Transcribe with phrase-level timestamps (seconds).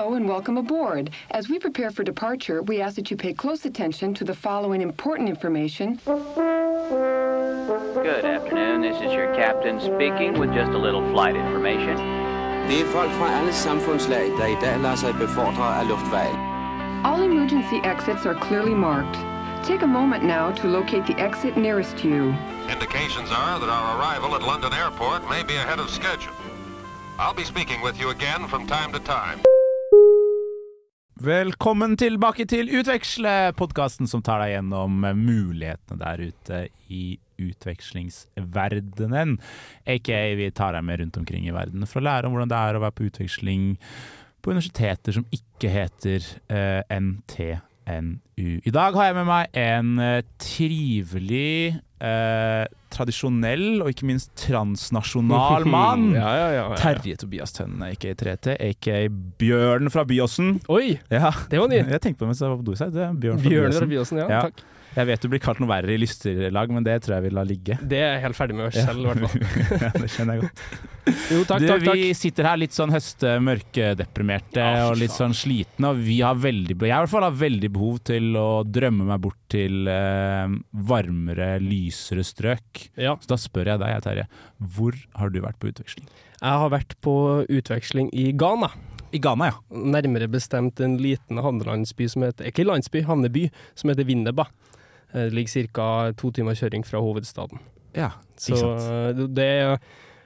[0.00, 1.10] Hello and welcome aboard.
[1.30, 4.80] As we prepare for departure, we ask that you pay close attention to the following
[4.80, 6.00] important information.
[6.06, 6.18] Good
[8.24, 8.80] afternoon.
[8.80, 11.98] This is your captain speaking with just a little flight information.
[12.66, 16.38] Det er folk fra alle samfundslag, der i dag lar seg befordre av luftveien.
[17.04, 19.18] All emergency exits are clearly marked.
[19.68, 22.34] Take a moment now to locate the exit nearest you.
[22.72, 26.32] Indications are that our arrival at London Airport may be ahead of schedule.
[27.18, 29.40] I'll be speaking with you again from time to time.
[31.20, 39.34] Velkommen tilbake til Utveksle, podkasten som tar deg gjennom mulighetene der ute i utvekslingsverdenen.
[39.84, 42.60] Aka vi tar deg med rundt omkring i verden for å lære om hvordan det
[42.62, 43.66] er å være på utveksling
[44.40, 48.48] på universiteter som ikke heter eh, NTNU.
[48.64, 55.66] I dag har jeg med meg en eh, trivelig, eh, tradisjonell og ikke minst transnasjonal
[55.74, 56.10] mann.
[56.16, 56.64] Ja, ja, ja.
[56.80, 58.98] Terje Tobias Tønne, aka 3T, aka
[59.40, 60.56] Bjørn fra Byåsen.
[60.72, 60.98] Oi!
[61.12, 61.82] Ja, Det var ny.
[61.94, 63.86] Jeg tenkte på det mens jeg var på do i seg Bjørn fra Bjørn fra
[63.86, 63.90] Byåsen.
[63.94, 64.28] Byåsen, ja.
[64.32, 64.42] Ja.
[64.48, 64.64] Takk.
[64.96, 67.46] Jeg vet du blir kalt noe verre i lysterlag, men det tror jeg vi lar
[67.46, 67.76] ligge.
[67.78, 69.44] Det er jeg helt ferdig med selv, i hvert fall.
[69.84, 70.62] ja, det kjenner jeg godt.
[71.30, 72.00] Jo, takk, du, takk, takk.
[72.00, 76.76] Vi sitter her litt sånn høstemørkedeprimerte Ja, og litt sånn slitne, og vi har veldig,
[76.76, 80.56] jeg i hvert fall har veldig behov til å drømme meg bort til eh,
[80.90, 82.86] varmere, lysere strøk.
[83.00, 83.16] Ja.
[83.22, 84.28] Så da spør jeg deg, jeg, Terje,
[84.74, 86.10] hvor har du vært på utveksling?
[86.40, 87.14] Jeg har vært på
[87.46, 88.70] utveksling i Ghana.
[89.12, 89.58] I Ghana, ja.
[89.70, 94.46] Nærmere bestemt en liten havnelandsby som heter Ikke landsby, havneby, som heter Winneba.
[95.14, 96.12] Eh, Det ligger ca.
[96.16, 97.58] to timer kjøring fra hovedstaden.
[97.96, 98.80] Ja, ikke sant.
[98.80, 99.78] Så det jeg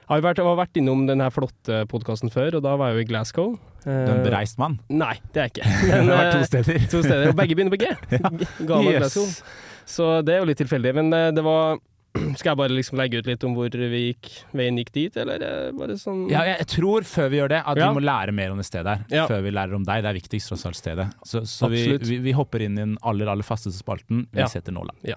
[0.07, 3.05] har vært, jeg har vært innom denne flotte podkasten før, og da var jeg jo
[3.05, 3.55] i Glasgow.
[3.85, 4.79] Du er en Eh, bereist mann.
[4.89, 5.65] Nei, det er jeg ikke.
[6.05, 6.79] Du har vært eh, to steder.
[6.91, 7.89] to steder, og begge begynner på G.
[8.67, 8.99] Ghana yes.
[9.13, 9.27] Glasgow.
[9.85, 10.93] Så det er jo litt tilfeldig.
[10.97, 11.77] Men eh, det var
[12.39, 15.43] Skal jeg bare liksom legge ut litt om hvor vi gikk, veien gikk dit, eller
[15.77, 17.89] bare sånn Ja, jeg tror før vi gjør det, at Ja.
[17.91, 19.05] vi må lære mer om det stedet her.
[19.11, 19.27] Ja.
[19.27, 20.03] Før vi lærer om deg.
[20.05, 21.09] Det er viktigst, tross alt, stedet.
[21.27, 24.27] Så, så vi, vi, vi hopper inn i den aller, aller fasteste spalten.
[24.31, 24.47] Vi Ja.
[24.51, 24.95] setter nåla.
[25.03, 25.15] Ja.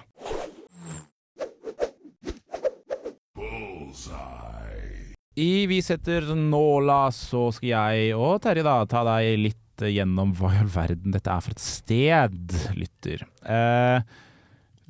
[5.38, 10.50] I Vi setter nåla, så skal jeg og Terje da ta deg litt gjennom hva
[10.56, 13.20] i all verden dette er for et sted, lytter.
[13.46, 14.00] Eh,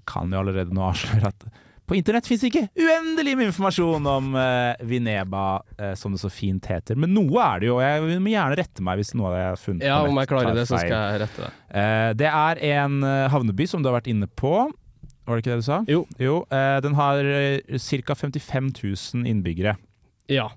[0.09, 1.45] kan jo allerede nå avsløre at
[1.89, 5.45] på internett fins ikke uendelig med informasjon om uh, Vineba,
[5.81, 6.99] uh, som det så fint heter.
[7.01, 9.41] Men noe er det jo, og jeg må gjerne rette meg hvis noe av det
[9.41, 11.51] jeg har funnet Ja, om jeg klarer det, så skal jeg rette det.
[11.73, 13.01] Uh, det er en
[13.33, 14.55] havneby som du har vært inne på.
[15.29, 15.83] Var det ikke det du sa?
[15.89, 16.05] Jo.
[16.21, 16.39] jo
[16.85, 17.19] den har
[17.69, 18.15] ca.
[18.17, 19.77] 55 000 innbyggere.
[20.33, 20.49] Ja.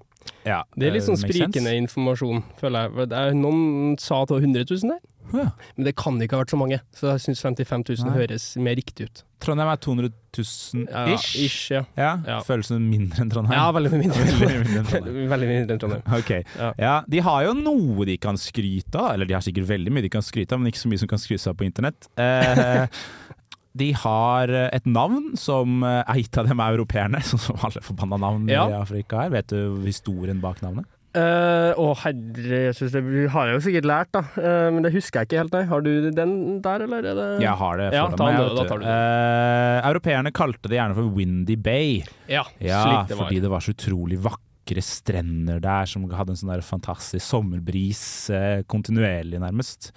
[0.46, 3.08] Ja, Det er litt sånn sprikende informasjon, føler jeg.
[3.12, 5.02] Det er, noen sa at det var 100 000 der,
[5.34, 5.46] Ja.
[5.78, 6.80] men det kan ikke ha vært så mange.
[6.98, 8.16] Så jeg syns 55 000 Nei.
[8.20, 9.22] høres mer riktig ut.
[9.42, 11.30] Trondheim er 200 000 Ja, ish.
[11.46, 11.84] ish ja.
[11.98, 12.40] Ja, Ja.
[12.46, 13.56] Føles som mindre enn Trondheim.
[13.58, 14.26] ja, veldig mindre.
[14.42, 15.30] Veldig mindre enn Trondheim.
[15.32, 16.04] veldig mindre enn Trondheim.
[16.20, 16.32] Ok,
[16.78, 16.94] Ja.
[17.10, 20.14] De har jo noe de kan skryte av, eller de har sikkert veldig mye de
[20.14, 22.08] kan skryte av, men ikke så mye som kan skrytes av på internett.
[22.22, 22.86] Eh,
[23.82, 28.18] de har et navn som er gitt av dem er europeerne, sånn som alle forbanna
[28.20, 29.30] navn i Afrika er.
[29.40, 30.86] Vet du historien bak navnet?
[31.12, 33.02] Eh, Å herre Jesus, det
[33.34, 34.22] har jeg jo sikkert lært, da.
[34.38, 35.64] Uh, men det husker jeg ikke helt, nei.
[35.68, 38.56] Har du den der, eller er det Jeg har det Ja, foran ta den, vet
[38.62, 38.86] da tar du.
[38.94, 42.00] Eh, europeerne kalte det gjerne for Windy Bay.
[42.32, 43.26] Ja, Ja, slik det var.
[43.28, 48.04] fordi det var så utrolig vakre strender der som hadde en sånn der fantastisk sommerbris
[48.32, 49.92] eh, kontinuerlig, nærmest.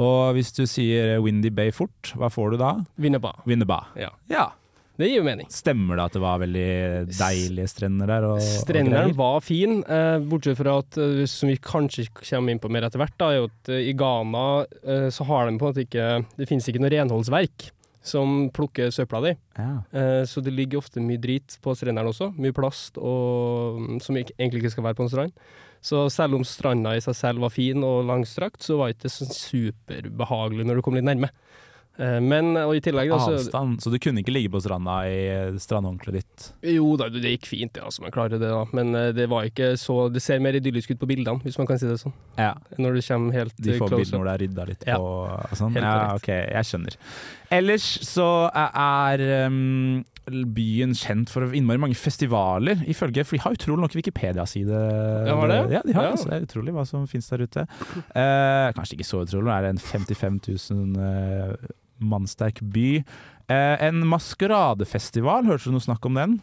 [0.00, 2.72] Og hvis du sier Windy Bay fort, hva får du da?
[2.98, 3.34] Winneba.
[3.46, 3.84] Winneba.
[4.00, 4.10] Ja.
[4.32, 4.48] Ja.
[5.00, 5.48] Det gir jo mening.
[5.52, 6.68] Stemmer det at det var veldig
[7.16, 8.28] deilige strender der?
[8.28, 12.70] Og, og var fin, eh, bortsett fra at, eh, som vi kanskje kommer inn på
[12.72, 14.46] mer etter hvert, da, er at eh, i Ghana
[14.84, 17.70] eh, så har de på en måte ikke Det finnes ikke noe renholdsverk
[18.02, 19.32] som plukker søpla di.
[19.58, 19.72] Ja.
[19.92, 22.30] Eh, så det ligger ofte mye drit på strendene også.
[22.40, 25.44] Mye plast og, mm, som egentlig ikke skal være på en strand.
[25.84, 29.12] Så selv om stranda i seg selv var fin og langstrakt, så var det ikke
[29.14, 31.30] sånn superbehagelig når du kom litt nærme.
[32.00, 34.94] Eh, men, og i tillegg da, så Avstand, så du kunne ikke ligge på stranda
[35.04, 35.18] i
[35.60, 36.46] strandhåndkleet ditt?
[36.72, 38.62] Jo da, det gikk fint, ja, altså, man klarer det da.
[38.76, 41.68] Men eh, det var ikke så Det ser mer idyllisk ut på bildene, hvis man
[41.68, 42.14] kan si det sånn.
[42.40, 42.54] Ja.
[42.80, 43.74] Når du kommer helt De up.
[43.74, 44.20] De får bildene up.
[44.22, 44.96] hvor det er rydda litt Ja.
[44.96, 45.76] på og sånn.
[45.76, 46.96] Helt Ja, ok, jeg skjønner.
[47.50, 50.04] Ellers så er um,
[50.54, 54.70] byen kjent for innmari mange festivaler, ifølge For de har utrolig nok Wikipedia-side.
[55.26, 55.60] Ja, har det?
[55.74, 56.14] Ja, de har Ja.
[56.14, 56.24] det.
[56.30, 57.66] Det er utrolig hva som finnes der ute.
[58.14, 61.56] Uh, kanskje ikke så utrolig, det er en 55 000 eh,
[62.00, 63.02] mannsterk by.
[63.50, 66.40] Eh, en maskeradefestival, hørte du noe snakk om den?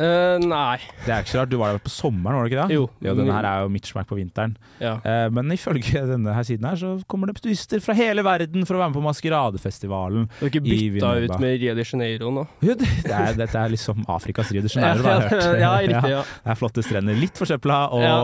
[0.00, 0.78] Eh, nei.
[1.04, 2.76] Det er ikke så rart, du var der på sommeren, var det ikke det?
[2.78, 2.84] Jo.
[3.04, 4.54] Ja, denne her er jo Mitchmack på vinteren.
[4.80, 4.94] Ja.
[5.04, 8.78] Eh, men ifølge denne her siden her, så kommer det turister fra hele verden for
[8.78, 10.28] å være med på Maskeradefestivalen.
[10.38, 12.46] Du har ikke bytta ut med Rio de Janeiro nå?
[12.70, 15.60] Jo, det det er, dette er liksom Afrikas Rio de Janeiro, har jeg hørt.
[15.64, 16.14] ja, riktig.
[16.14, 16.22] Ja.
[16.46, 18.16] Det er flotte strender, litt forsøpla, og ja.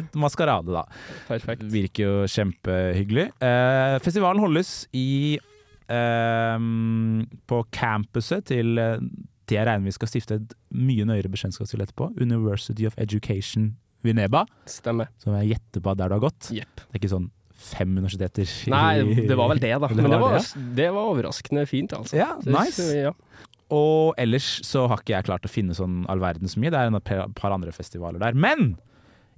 [0.00, 0.86] et maskerade, da.
[1.28, 1.62] Perfekt.
[1.70, 3.28] Virker jo kjempehyggelig.
[3.38, 5.54] Eh, festivalen holdes i eh,
[5.88, 9.00] på campuset til eh,
[9.48, 12.10] det jeg regner vi skal stifte et mye nøyere bekjentskap til etterpå.
[12.20, 13.72] University of Education
[14.04, 15.08] Vineba, Stemmer.
[15.18, 16.50] som jeg gjetter på der du har gått.
[16.54, 16.84] Yep.
[16.84, 19.88] Det er ikke sånn fem universiteter Nei, det var vel det, da.
[19.98, 20.36] Men det var
[20.78, 22.20] det var overraskende fint, altså.
[22.20, 22.86] Ja, nice.
[22.94, 23.14] Ja.
[23.74, 26.70] Og ellers så har ikke jeg klart å finne sånn all verdens mye.
[26.72, 28.38] Det er par par andre festivaler der.
[28.38, 28.76] Men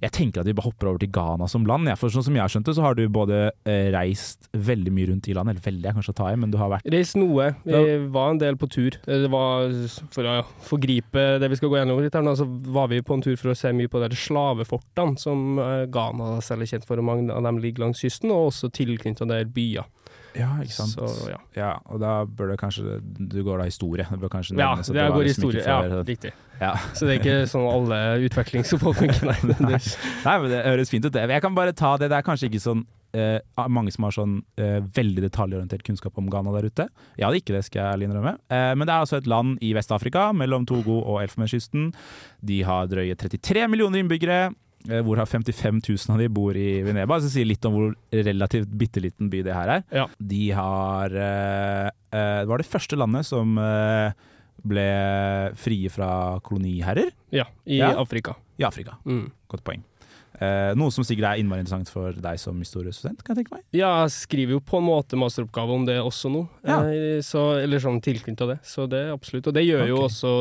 [0.01, 1.89] jeg tenker at vi bare hopper over til Ghana som land.
[1.89, 1.95] Ja.
[1.99, 5.11] For sånn som jeg har skjønt det, så har du både eh, reist veldig mye
[5.11, 5.59] rundt i landet.
[5.59, 7.51] Eller veldig jeg kanskje å ta i, men du har vært Reist noe.
[7.67, 7.83] Vi
[8.15, 8.97] var en del på tur.
[9.05, 9.69] Det var
[10.15, 13.23] For å forgripe det vi skal gå gjennom litt her så var vi på en
[13.25, 17.01] tur for å se mye på de slavefortene som eh, Ghana selv er kjent for,
[17.01, 19.89] og mange av dem ligger langs kysten, og også tilknyttet der byer.
[20.37, 20.93] Ja, ikke sant.
[20.95, 21.37] Så, ja.
[21.57, 24.05] Ja, og da bør det kanskje Du går da historie.
[24.09, 25.63] Det bør kanskje Ja, nevnes at det var går historie.
[25.65, 26.31] Ja, riktig.
[26.61, 26.71] ja.
[26.95, 27.99] Så det er ikke sånn alle
[28.29, 29.37] utvekslingsopphold funker, nei.
[29.43, 29.81] Det,
[30.23, 31.11] Nei, men det høres fint ut.
[31.13, 31.27] det.
[31.29, 32.09] Jeg kan bare ta det.
[32.13, 32.85] Det er kanskje ikke sånn
[33.17, 36.87] eh, mange som har sånn eh, veldig detaljorientert kunnskap om Ghana der ute.
[37.19, 38.35] Jeg hadde ikke det, skal jeg ærlig innrømme.
[38.55, 41.91] Eh, men det er altså et land i Vest-Afrika, mellom Togo og Elfenbenskysten.
[42.39, 44.53] De har drøye 33 millioner innbyggere.
[44.89, 47.19] Eh, Hvorav 55 000 av de bor i Veneba.
[47.21, 49.83] Så sier litt om hvor relativt bitte liten by det her er.
[49.91, 50.07] Ja.
[50.17, 53.55] De har eh, eh, Det var det første landet som
[54.61, 54.83] ble
[55.57, 57.95] frie fra koloniherrer ja, i Ja.
[57.97, 58.35] Afrika.
[58.59, 58.97] i Afrika.
[59.05, 59.31] Mm.
[59.49, 59.81] Godt poeng.
[60.41, 63.65] Eh, noe som sikkert er innmari interessant for deg som historiestudent, kan jeg tenke meg.
[63.77, 66.79] Ja, jeg skriver jo på en måte masteroppgave om det også nå, Ja.
[66.89, 68.59] eh, så, eller sånn tilknytta det.
[68.65, 69.45] Så det er absolutt.
[69.51, 70.31] Og det gjør jo også,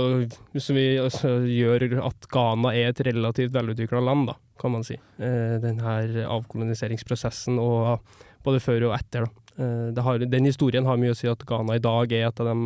[0.56, 4.96] som vi, altså, gjør at Ghana er et relativt velutvikla land, da, kan man si.
[5.20, 8.00] Eh, den her avkoloniseringsprosessen og
[8.42, 9.26] både før og etter.
[9.28, 9.62] Da.
[9.64, 12.40] Eh, det har, den historien har mye å si at Ghana i dag er et
[12.40, 12.56] av de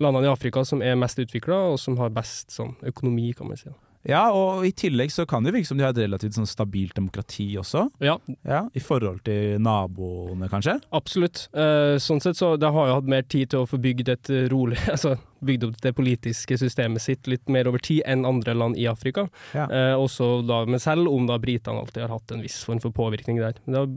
[0.00, 3.60] landene i Afrika som er mest utvikla, og som har best sånn, økonomi, kan man
[3.60, 3.68] si.
[3.68, 3.76] Da.
[4.08, 6.96] Ja, og i tillegg så kan det virke som de har et relativt sånn stabilt
[6.98, 7.86] demokrati også.
[8.02, 8.16] Ja,
[8.46, 10.78] Ja, I forhold til naboene, kanskje.
[10.94, 11.44] Absolutt.
[11.54, 14.32] Eh, sånn sett så de har jo hatt mer tid til å få bygd et
[14.52, 18.78] rolig Altså bygd opp det politiske systemet sitt litt mer over tid enn andre land
[18.78, 19.28] i Afrika.
[19.54, 19.66] Ja.
[19.66, 22.94] Eh, også da, men selv om da britene alltid har hatt en viss form for
[22.94, 23.58] påvirkning der.
[23.66, 23.90] Det har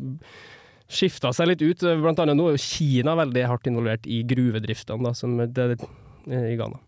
[0.90, 1.84] skifta seg litt ut.
[1.84, 5.54] Eh, Blant annet nå er jo Kina veldig hardt involvert i gruvedriftene da, som det,
[5.56, 5.80] det,
[6.30, 6.81] i Ghana.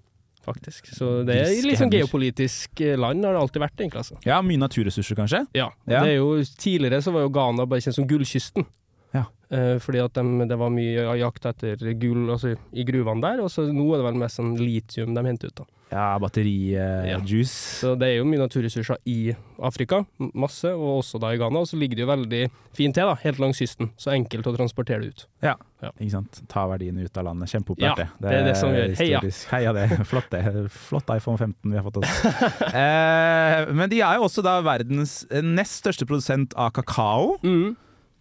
[0.48, 0.88] Faktisk.
[0.96, 4.04] Så det er litt sånn geopolitisk eh, land, har det alltid vært, egentlig.
[4.06, 4.20] altså.
[4.24, 5.44] Ja, mye naturressurser, kanskje.
[5.58, 5.70] Ja.
[5.86, 6.04] Ja.
[6.06, 6.30] Det er jo,
[6.62, 8.68] tidligere så var jo Ghana bare kjent som gullkysten.
[9.16, 9.26] Ja.
[9.52, 13.52] Eh, fordi at de, det var mye jakt etter gull altså, i gruvene der, og
[13.52, 15.64] så nå er det vel mest sånn litium de henter ut.
[15.64, 15.68] da.
[15.90, 16.20] Ja, Ja.
[16.20, 17.80] batterijuice.
[17.80, 20.02] Så det er jo mye naturressurser i Afrika,
[20.36, 21.60] masse, og også da i Ghana.
[21.64, 22.42] Og så ligger det jo veldig
[22.76, 23.92] fint til, da, helt langs kysten.
[23.98, 25.26] Så enkelt å transportere det ut.
[25.42, 25.56] Ja.
[25.82, 25.92] Ja.
[26.02, 26.42] Ikke sant.
[26.50, 27.48] Ta verdiene ut av landet.
[27.48, 28.08] Ja, Kjempepopulært, det.
[28.20, 28.96] det er det som gjør.
[28.98, 29.22] Heia.
[29.54, 29.88] Heia det.
[30.12, 30.44] Flott det.
[30.90, 32.16] Flott iPhone 15 vi har fått oss.
[32.82, 37.38] eh, men de er jo også da verdens nest største produsent av kakao.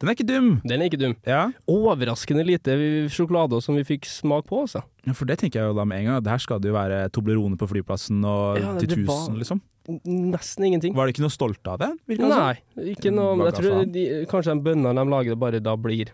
[0.01, 0.49] Den er ikke dum.
[0.69, 1.15] Den er ikke dum.
[1.25, 1.47] Ja.
[1.73, 2.75] Overraskende lite
[3.13, 4.83] sjokolade som vi fikk smak på, Også.
[5.07, 6.23] Ja, For det tenker jeg jo da med en gang.
[6.27, 9.61] Der skal det jo være Toblerone på flyplassen og Ja, til det var- tusen, liksom.
[10.05, 10.95] Nesten ingenting.
[10.95, 11.91] Var de ikke noe stolte av det?
[12.19, 12.59] Nei,
[12.93, 16.11] ikke noe Jeg tror de, kanskje de bøndene de lager, bare da blir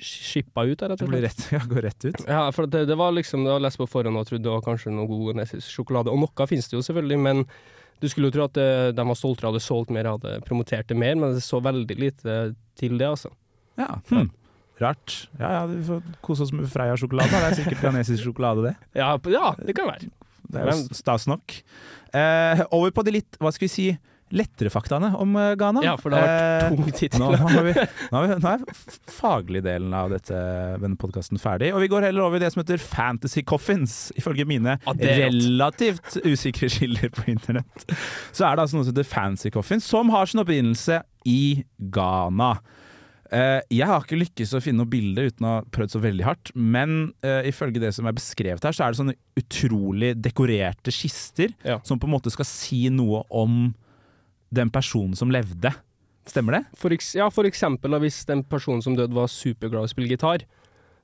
[0.00, 1.40] skippa ut, rett Det og slett.
[1.56, 2.20] ja, går rett ut.
[2.28, 4.62] Ja, for det, det var liksom det var lest på forhånd og trodde det var
[4.62, 6.12] kanskje noe god sjokolade.
[6.12, 7.44] Og noe finnes det jo selvfølgelig, men
[8.00, 8.58] du skulle jo tro at
[8.96, 12.36] de var stoltere, hadde solgt mer, hadde promotert det mer, men det så veldig lite
[12.80, 13.32] til det, altså.
[13.80, 14.30] Ja, hm.
[14.80, 15.28] Rart.
[15.36, 17.28] Ja, ja, vi får kose oss med Freia-sjokolade.
[17.34, 18.74] Det er sikkert ghanesisk sjokolade, det.
[18.96, 20.08] Ja, ja det kan være.
[20.50, 21.58] Det er jo stas nok.
[22.16, 23.86] Eh, over på de litt, hva skal vi si,
[24.34, 25.82] lettere faktaene om eh, Ghana.
[25.84, 27.16] Ja, for det har vært Eh, tungt hit.
[27.18, 28.64] Nå, nå, har vi, nå, har vi, nå er
[29.10, 30.40] faglig delen av dette,
[30.82, 33.96] denne podkasten ferdig, og vi går heller over i det som heter Fantasy Coffins.
[34.20, 37.86] Ifølge mine relativt usikre skiller på internett,
[38.32, 42.54] så er det altså noe som heter Fantasy Coffins, som har sin opprinnelse i Ghana.
[43.30, 46.24] Eh, jeg har ikke lykkes å finne noe bilde uten å ha prøvd så veldig
[46.26, 50.90] hardt, men uh, ifølge det som er beskrevet her, så er det sånne utrolig dekorerte
[50.94, 51.78] kister Ja.
[51.86, 53.68] som på en måte skal si noe om
[54.50, 55.72] den personen som levde.
[56.28, 56.64] Stemmer det?
[56.78, 60.44] For, ja, for eksempel hvis den personen som døde var superglad i å spille gitar,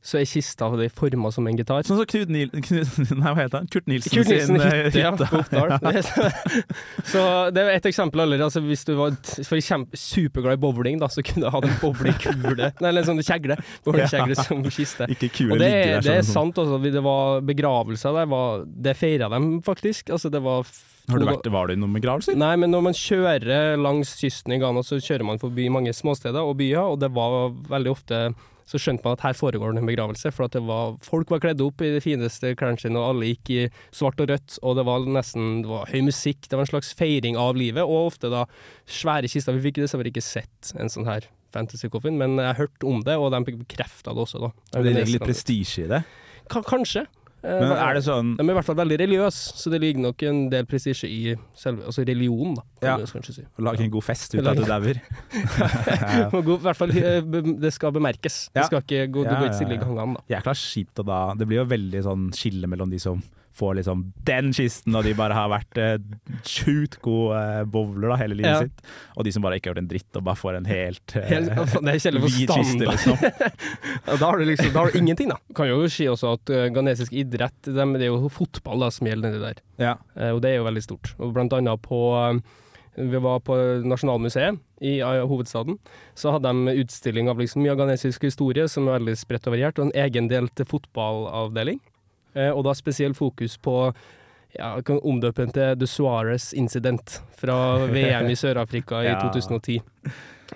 [0.06, 1.82] så er kista forma som en gitar.
[1.86, 2.50] Sånn som Knut Nil...
[2.66, 3.70] Knut, nei, hva heter han?
[3.72, 5.74] Kurt Nilsen Kurt Nilsen sin eh, hytte, ja, på Oppdal.
[7.12, 7.22] så
[7.54, 8.46] det er et eksempel allerede.
[8.46, 12.90] Altså, hvis du var superglad i bowling, da, så kunne du hatt en bowlingkule, nei,
[12.92, 15.10] eller en sånn kjegle, bowlingkjegle som kiste.
[15.16, 16.52] Ikke kule Og det, er- det er sånn.
[16.52, 16.78] sant, altså.
[16.86, 20.14] Det var begravelser der, var, det feira dem faktisk.
[20.14, 20.68] Altså, det var
[21.06, 22.34] Har du vært, var du i noen begravelser?
[22.38, 26.42] Nei, men når man kjører langs kysten i Ghana, så kjører man forbi mange småsteder
[26.42, 28.20] og byer, og det var veldig ofte
[28.66, 31.42] så skjønte man at her foregår det en begravelse, for at det var, folk var
[31.44, 33.60] kledd opp i de fineste klærne sine, og alle gikk i
[33.94, 36.90] svart og rødt, og det var nesten det var høy musikk, det var en slags
[36.98, 38.42] feiring av livet, og ofte da
[38.90, 39.54] svære kister.
[39.54, 43.14] Vi fikk dessverre ikke sett en sånn her fantasy coffin, men jeg hørte om det,
[43.20, 44.50] og de bekrefta det også, da.
[44.74, 46.02] Det ligger litt prestisje i det.
[46.50, 47.06] K Kanskje.
[47.44, 50.00] Eh, Men er det sånn De er i hvert fall veldig religiøse, så det ligger
[50.06, 53.22] nok en del prestisje i selve, altså religionen, da, kan Ja.
[53.22, 53.42] si.
[53.42, 55.00] å lage en god fest ut av at du dauer?
[56.32, 57.20] I hvert fall, eh,
[57.60, 58.48] det skal bemerkes.
[58.54, 58.62] Ja.
[58.62, 60.36] Det skal ikke gå, Ja, det går ja, ikke stille i gangene, da.
[60.36, 63.22] Jækla kjipt og da Det blir jo veldig sånn skille mellom de som
[63.56, 65.96] får liksom den kisten, og de bare har vært eh,
[66.46, 68.58] sjukt gode eh, bowler da, hele livet Ja.
[68.66, 68.82] sitt,
[69.16, 71.30] og de som bare ikke har gjort en dritt og bare får en helt, eh,
[71.32, 73.16] Helt, hvit kiste, liksom.
[74.20, 75.38] Da har du liksom da har du ingenting, da.
[75.56, 79.08] Kan jo si også at uh, ganesisk idrett, de, det er jo fotball da som
[79.08, 79.64] gjelder nedi der.
[79.80, 79.96] Ja.
[80.16, 81.14] Uh, og det er jo veldig stort.
[81.18, 82.38] Og blant annet på eh,
[82.96, 85.78] Vi var på Nasjonalmuseet i hovedstaden.
[86.16, 89.56] Så hadde de utstilling av liksom mye av ganesisk historie som er veldig spredt og
[89.56, 91.80] variert, og en egen del til fotballavdeling.
[92.36, 93.76] Eh, og da spesielt fokus på
[94.56, 97.56] ja, jeg kan omdøpe den til The Suárez Incident fra
[97.90, 99.18] VM i Sør-Afrika i Ja.
[99.24, 99.80] 2010.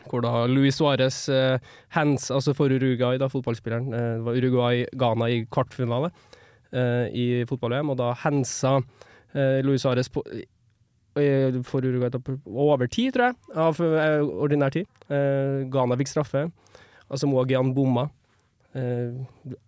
[0.08, 1.58] Hvor da Luis Suárez eh,
[1.96, 6.12] hands, altså for Uruguay, da fotballspilleren, eh, det var Uruguay-Ghana i kvartfinale
[6.72, 8.76] eh, i fotball-VM, og da handsa
[9.34, 10.08] eh, Luis Suárez
[11.18, 14.86] eh, for Uruguay da over tid, tror jeg, av eh, ordinær tid.
[15.10, 16.46] Eh, Ghana fikk straffe.
[17.10, 18.06] Altså Moagian bomma.
[18.78, 19.10] Eh,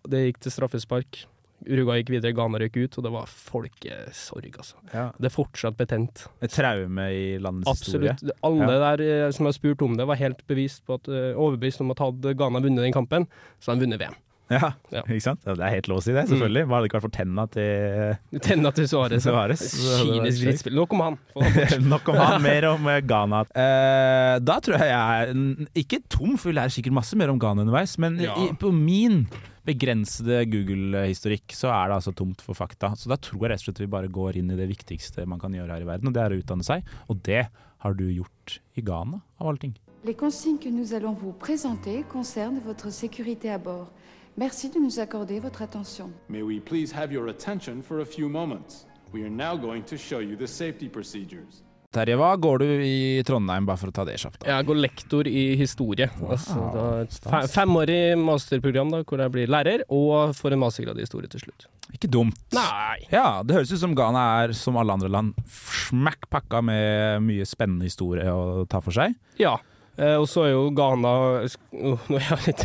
[0.07, 1.25] det gikk til straffespark.
[1.67, 4.79] Uruguay gikk videre, Ghana røk ut, og det var folkesorg, altså.
[4.93, 5.05] Ja.
[5.17, 6.25] Det er fortsatt betent.
[6.43, 8.15] Et traume i landets historie.
[8.15, 8.37] Absolutt.
[8.49, 11.83] Alle der eh, som har spurt om det, var helt bevist på at, eh, overbevist
[11.83, 13.27] om at hadde Ghana vunnet den kampen,
[13.59, 14.19] så hadde de vunnet VM.
[14.51, 15.01] Ja, Ja.
[15.07, 15.39] ikke sant?
[15.47, 16.67] Ja, Det er helt lov å si det, selvfølgelig.
[16.69, 19.23] Bare det ikke vært for tenna til Tenna til Suárez.
[19.23, 19.63] Suárez.
[20.03, 20.75] Kynisk drittspill.
[20.75, 21.17] Nok om han.
[21.93, 23.39] Nok om han, mer om eh, Ghana.
[23.55, 27.39] Eh, da tror jeg jeg er ikke tom, for vi lærer sikkert masse mer om
[27.39, 28.35] Ghana underveis, men Ja.
[28.35, 29.25] i, på min
[29.65, 32.91] begrensede Google-historikk så er det altså tomt for fakta.
[32.99, 35.39] Så da tror jeg rett og slett vi bare går inn i det viktigste man
[35.39, 36.83] kan gjøre her i verden, og det er å utdanne seg.
[37.09, 37.45] Og det
[37.83, 39.73] har du gjort i Ghana, av alle ting.
[40.03, 43.87] Les consignes que nous allons vous présenter concernent votre sécurité à bord.
[44.35, 46.11] Merci de nous accorder votre attention.
[46.27, 48.85] May we please have your attention for a few moments?
[49.13, 51.61] We are now going to show you the safety procedures.
[51.93, 54.47] Terje, hva går du i Trondheim, bare for å ta det kjapt?
[54.49, 56.07] Jeg går lektor i historie.
[56.25, 61.05] Altså, da, et femårig masterprogram da, hvor jeg blir lærer, og får en mastergrad i
[61.05, 61.67] historie til slutt.
[61.93, 62.39] Ikke dumt.
[62.57, 63.03] Nei!
[63.13, 67.45] Ja, det høres ut som Ghana er, som alle andre land, smakk pakka med mye
[67.45, 69.13] spennende historie å ta for seg.
[69.37, 69.59] Ja.
[69.97, 71.11] Eh, og så er jo Ghana
[71.45, 72.63] oh, Nå er jeg litt,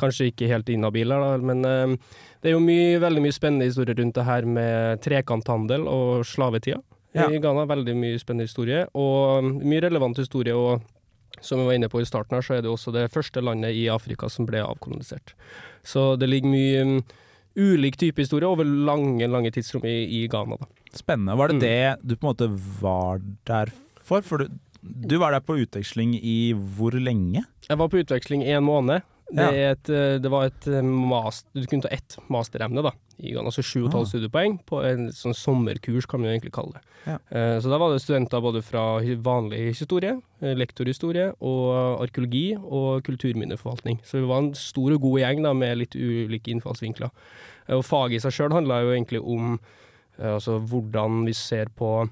[0.00, 1.96] kanskje ikke helt inhabil her, da, men eh,
[2.40, 6.78] det er jo mye, veldig mye spennende historier rundt det her med trekanthandel og slavetida.
[7.12, 7.26] Ja.
[7.28, 10.54] I Ghana veldig mye spennende historie, og mm, mye relevant historie.
[10.56, 10.80] Og
[11.44, 13.76] som vi var inne på i starten her, så er det også det første landet
[13.76, 15.34] i Afrika som ble avkolonisert.
[15.84, 16.96] Så det ligger mye um,
[17.60, 20.56] ulik type historie over lange, lange tidsrom i, i Ghana.
[20.60, 20.70] da.
[20.96, 21.36] Spennende.
[21.36, 21.62] Var det Mm.
[21.66, 22.48] det du på en måte
[22.80, 23.20] var
[23.52, 24.22] der for?
[24.24, 24.48] For du,
[24.82, 27.44] du var der på utveksling i hvor lenge?
[27.68, 29.02] Jeg var på utveksling i en måned.
[29.30, 29.70] Det, Ja.
[29.70, 32.90] et, eh, det var et eh, master, Du kunne ta ett masteremne da,
[33.22, 34.10] i altså sju og et halvt Ah.
[34.10, 36.80] studiepoeng på en sånn sommerkurs, kan man egentlig kalle det.
[37.06, 37.18] Ja.
[37.30, 44.00] Eh, Så da var det studenter både fra vanlig historie, lektorhistorie, og arkeologi og kulturminneforvaltning.
[44.02, 47.10] Så vi var en stor og god gjeng da, med litt ulike innfallsvinkler.
[47.68, 49.60] Og faget i seg sjøl handla jo egentlig om
[50.18, 52.08] altså, hvordan vi ser på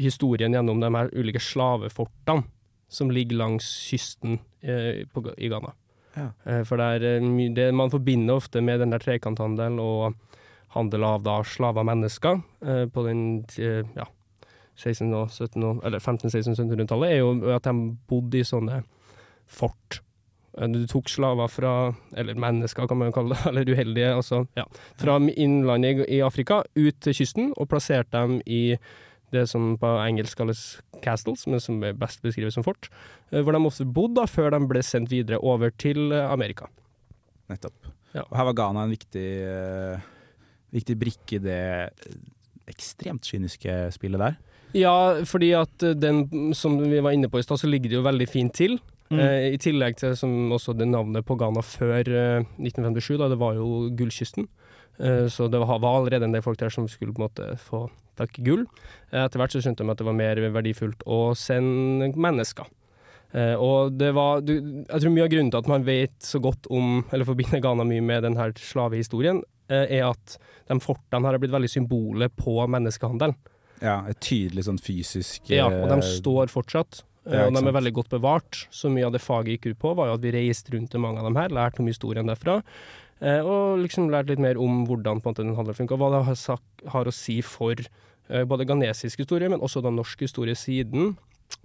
[0.00, 2.44] historien gjennom de her ulike slavefortene
[2.88, 5.72] som ligger langs kysten eh, på, i Ghana.
[6.14, 6.28] Ja.
[6.46, 10.14] Eh, for det er mye det man forbinder ofte med den der trekanthandelen og
[10.74, 13.24] handel av da slaver mennesker eh, på den
[13.58, 14.06] eh, ja,
[14.76, 17.74] 16 og 17 eller 15-16-1700-tallet, er jo at de
[18.10, 18.80] bodde i sånne
[19.46, 20.00] fort.
[20.58, 21.74] Eh, Du tok slaver fra,
[22.14, 24.66] eller mennesker kan man jo kalle det, eller uheldige, altså, ja,
[25.00, 28.76] fra innlandet i Afrika ut til kysten, og plasserte dem i
[29.34, 30.62] det som på engelsk kalles
[31.04, 32.88] castles, men som er best beskrives som fort,
[33.30, 36.70] eh, hvor de ofte bodde før de ble sendt videre over til eh, Amerika.
[37.52, 37.90] Nettopp.
[38.14, 38.24] Ja.
[38.28, 40.02] Og her var Ghana en viktig, uh,
[40.72, 41.62] viktig brikke i det
[42.70, 44.36] ekstremt kyniske spillet der.
[44.74, 44.94] Ja,
[45.26, 48.28] fordi at den som vi var inne på i stad, så ligger det jo veldig
[48.30, 48.78] fint til.
[49.12, 49.20] Mm.
[49.20, 53.40] Eh, I tillegg til som også det navnet på Ghana før eh, 1957, da det
[53.40, 54.48] var jo gullkysten.
[54.98, 57.50] Eh, så det var, var allerede en del folk der som skulle på en måte
[57.60, 57.86] få
[58.18, 58.64] tak i gull.
[59.10, 62.68] Eh, etter hvert så skjønte de at det var mer verdifullt å sende mennesker.
[63.34, 64.54] Eh, og det var du,
[64.86, 67.86] Jeg tror mye av grunnen til at man vet så godt om, eller forbinder Ghana
[67.88, 70.36] mye med denne slavehistorien, eh, er at
[70.70, 73.34] de fortene her har blitt veldig symbolet på menneskehandelen.
[73.82, 77.02] Ja, et tydelig sånn fysisk Ja, og de står fortsatt.
[77.24, 78.66] Ja, og de er veldig godt bevart.
[78.72, 81.00] Så mye av det faget gikk ut på, var jo at vi reiste rundt til
[81.00, 82.58] mange av dem her, lærte om historien derfra.
[83.24, 86.04] Eh, Og liksom lærte litt mer om hvordan på en måte den handelen funker, og
[86.04, 89.96] hva det har, sagt, har å si for eh, både ghanesisk historie, men også den
[89.98, 91.16] norske historie siden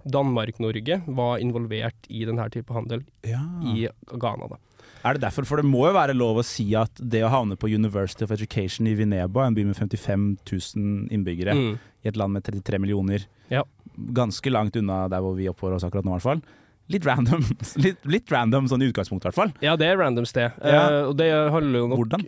[0.08, 3.40] Danmark-Norge var involvert i denne type handel ja.
[3.74, 4.48] i Ghana.
[4.52, 4.58] da.
[5.04, 5.46] Er det derfor?
[5.48, 8.32] For det må jo være lov å si at det å havne på University of
[8.34, 11.78] Education i Vineba, en by med 55 000 innbyggere, Mm.
[12.04, 13.62] i et land med 33 millioner, Ja.
[13.96, 16.42] ganske langt unna der hvor vi oppholder oss akkurat nå, i hvert fall.
[16.90, 17.44] Litt random,
[17.84, 19.52] litt, litt random sånn i utgangspunktet, i hvert fall.
[19.64, 20.56] Ja, det er random sted.
[20.58, 20.80] Ja.
[20.90, 22.26] Uh, og det handler jo nok Hvordan?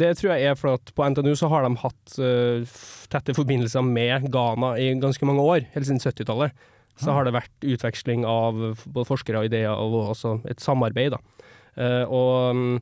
[0.00, 2.74] Det tror jeg er for at på NTNU så har de hatt uh,
[3.12, 6.56] tette forbindelser med Ghana i ganske mange år, helt siden 70-tallet.
[7.00, 7.14] Så Ah.
[7.16, 11.14] har det vært utveksling av både forskere og ideer, og også et samarbeid.
[11.14, 11.46] da.
[11.78, 12.80] Uh, og um,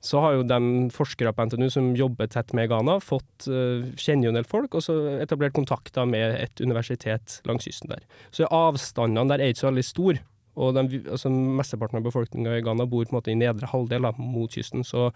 [0.00, 4.26] så har jo de forskere på NTNU som jobber tett med Ghana, fått uh, kjenner
[4.26, 8.02] jo en del folk, og så etablert kontakter med et universitet langs kysten der.
[8.32, 10.22] Så avstandene der er ikke så veldig store.
[10.60, 14.04] Og de, altså, mesteparten av befolkninga i Ghana bor på en måte i nedre halvdel
[14.04, 15.08] da, mot kysten, så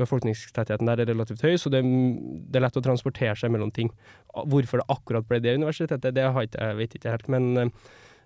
[0.00, 3.90] befolkningstettheten der er relativt høy, så det, det er lett å transportere seg mellom ting.
[4.34, 7.70] Hvorfor det akkurat ble det universitetet, det har ikke, jeg vet ikke helt, men eh,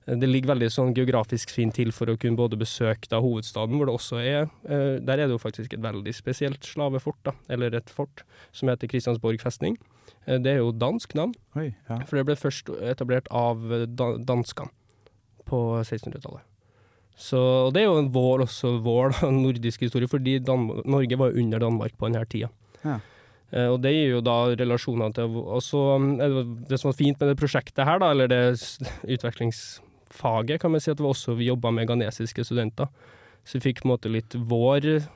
[0.07, 3.91] det ligger veldig sånn geografisk fint til for å kunne både besøke da, hovedstaden, hvor
[3.91, 7.75] det også er eh, Der er det jo faktisk et veldig spesielt slavefort, da, eller
[7.75, 8.23] et fort,
[8.55, 9.79] som heter Kristiansborg festning.
[10.27, 11.99] Eh, Det er jo dansk navn, Oi, ja.
[12.07, 13.67] for det ble først etablert av
[13.99, 14.71] da, danskene
[15.47, 16.43] på 1600-tallet.
[17.17, 21.19] Så og det er jo en vår, også vår da, nordisk historie, fordi Dan Norge
[21.19, 22.51] var under Danmark på denne tida.
[22.85, 22.99] Ja.
[23.55, 26.09] Eh, og det gir jo da relasjoner til Og så um,
[26.67, 28.43] det, som var fint med det prosjektet her, da, eller det
[29.17, 32.91] utvekslingsfaget, kan man si at det var også vi jobba med ghanesiske studenter.
[33.47, 35.07] Så vi fikk på en måte litt vår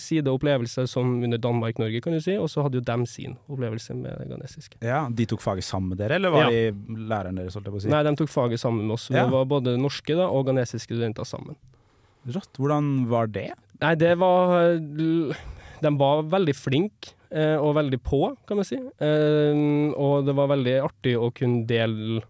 [0.00, 3.94] side opplevelse som under Danmark-Norge, kan du si, og så hadde jo dem sin opplevelse
[3.98, 4.76] med det ghanesiske.
[4.82, 5.02] ja.
[5.10, 6.50] De tok faget sammen med dere, eller var Ja.
[6.50, 7.88] de læreren deres, holdt jeg på å si?
[7.92, 9.08] Nei, de tok faget sammen med oss.
[9.10, 9.24] Ja.
[9.24, 11.56] Det var både norske da, og ghanesiske studenter sammen.
[12.26, 12.52] Rått.
[12.56, 13.50] Hvordan var det?
[13.80, 18.76] Nei, det var De var veldig flinke eh, og veldig på, kan man si.
[18.76, 22.22] Eh, og det var veldig artig å kunne dele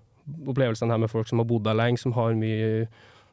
[0.49, 2.89] opplevelsene her med folk som har bodd der lenge, som har mye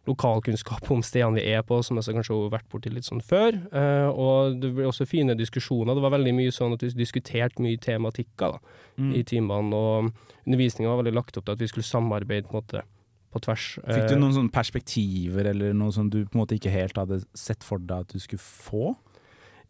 [0.09, 3.57] lokalkunnskap om stedene vi er på, som jeg kanskje har vært borti litt sånn før.
[3.69, 5.93] Eh, og det ble også fine diskusjoner.
[5.97, 9.13] Det var veldig mye sånn at vi diskuterte mye tematikker da, Mm.
[9.15, 10.11] i timene, og
[10.45, 12.81] undervisninga var veldig lagt opp til at vi skulle samarbeide på en måte
[13.31, 13.79] på tvers.
[13.87, 16.97] Fikk du Eh, noen sånne perspektiver, eller noe som du på en måte ikke helt
[16.97, 18.95] hadde sett for deg at du skulle få?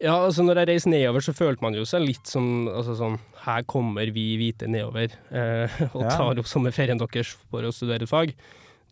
[0.00, 3.20] Ja, altså når jeg reiser nedover, så følte man jo seg litt som altså sånn
[3.44, 8.34] Her kommer vi hvite nedover eh, og tar opp sommerferien deres for å studere fag.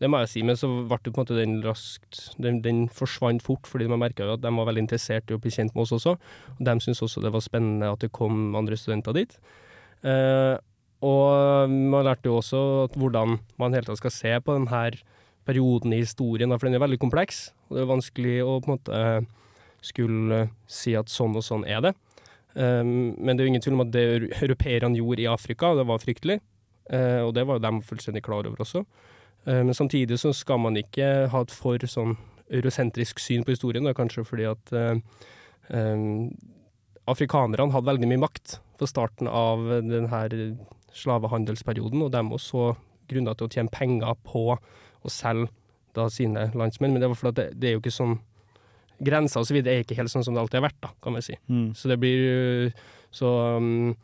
[0.01, 2.87] Det må jeg si, men så ble det på en måte den raskt Den, den
[2.89, 5.85] forsvant fort, fordi man merka at de var veldig interessert i å bli kjent med
[5.85, 6.15] oss også.
[6.57, 9.37] Og de syntes også det var spennende at det kom andre studenter dit.
[10.01, 10.57] Eh,
[11.05, 12.61] og man lærte jo også
[12.97, 14.81] hvordan man hele tatt skal se på denne
[15.45, 17.49] perioden i historien, for den er veldig kompleks.
[17.69, 19.03] Og det er vanskelig å på en måte
[19.81, 21.95] skulle si at sånn og sånn er det.
[22.53, 24.05] Um, men det er jo ingen tvil om at det
[24.43, 26.41] europeerne gjorde i Afrika, det var fryktelig.
[26.91, 28.83] Eh, og det var jo de fullstendig klar over også.
[29.45, 32.17] Eh, men samtidig så skal man ikke ha et for sånn
[32.51, 34.73] eurosentrisk syn på historien, da, kanskje fordi at
[35.71, 36.25] um,
[37.07, 40.19] afrikanerne hadde veldig mye makt på starten av denne
[40.91, 42.73] slavehandelsperioden, og de også
[43.11, 45.47] grunner til å tjene penger på å selge
[45.95, 46.93] da sine landsmenn.
[46.93, 48.19] Men det var fordi at det, det er jo ikke sånn
[49.01, 51.15] Grenser og så videre er ikke helt sånn som det alltid har vært, da, kan
[51.15, 51.33] man si.
[51.49, 51.71] Mm.
[51.73, 52.67] Så det blir
[53.09, 53.95] Så um,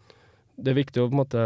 [0.58, 1.44] det er viktig å på en måte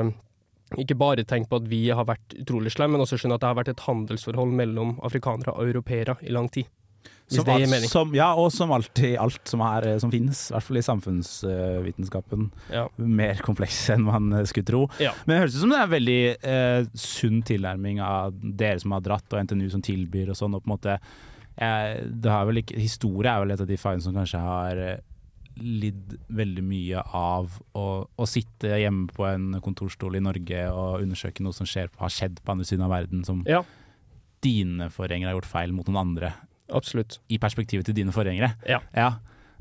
[0.79, 3.49] ikke bare tenke på at vi har vært utrolig slemme, men også skjønne at det
[3.49, 6.69] har vært et handelsforhold mellom afrikanere og europeere i lang tid.
[7.31, 7.89] Hvis Som det gir mening.
[7.89, 10.83] Som, ja, og som alltid alt som, er, eh, som finnes, i hvert fall i
[10.83, 12.49] samfunnsvitenskapen.
[12.73, 12.85] Ja.
[12.99, 14.81] Mer kompleks enn man eh, skulle tro.
[14.99, 15.13] Ja.
[15.23, 16.21] Men det høres ut som det er en veldig
[16.53, 20.57] eh, sunn tilnærming av dere som har dratt, og NTNU som tilbyr og sånn.
[20.57, 23.79] Og på en måte eh, det har vel ikke, Historie er vel et av de
[23.79, 24.99] fagene som kanskje har eh,
[25.57, 27.85] lidd veldig mye av å,
[28.17, 32.39] å sitte hjemme på en kontorstol i Norge og undersøke noe som skjer, har skjedd
[32.43, 33.63] på andre siden av verden, som Ja.
[34.41, 36.33] dine forgjengere har gjort feil mot noen andre
[36.71, 37.19] Absolutt.
[37.29, 38.55] i perspektivet til dine forgjengere.
[38.67, 38.79] Ja.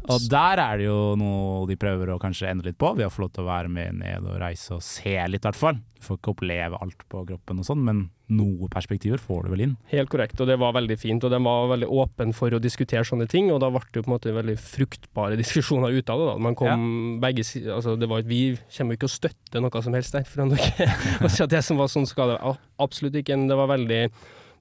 [0.09, 3.13] Og der er det jo noe de prøver å kanskje endre litt på, ved å
[3.13, 5.77] få lov til å være med ned og reise og se litt, i hvert fall.
[6.01, 8.01] Du får ikke oppleve alt på kroppen og sånn, men
[8.33, 9.75] noe perspektiver får du vel inn.
[9.93, 11.25] Helt korrekt, og det var veldig fint.
[11.27, 14.07] Og de var veldig åpne for å diskutere sånne ting, og da ble det jo
[14.07, 16.29] på en måte veldig fruktbare diskusjoner ut av det.
[16.33, 16.37] da.
[16.49, 16.89] Man kom
[17.23, 20.25] begge si- altså det var, Vi kommer jo ikke å støtte noe som helst der,
[20.25, 22.41] for å si at det som var sånn skal det
[22.81, 23.37] absolutt ikke.
[23.37, 24.03] men Det var veldig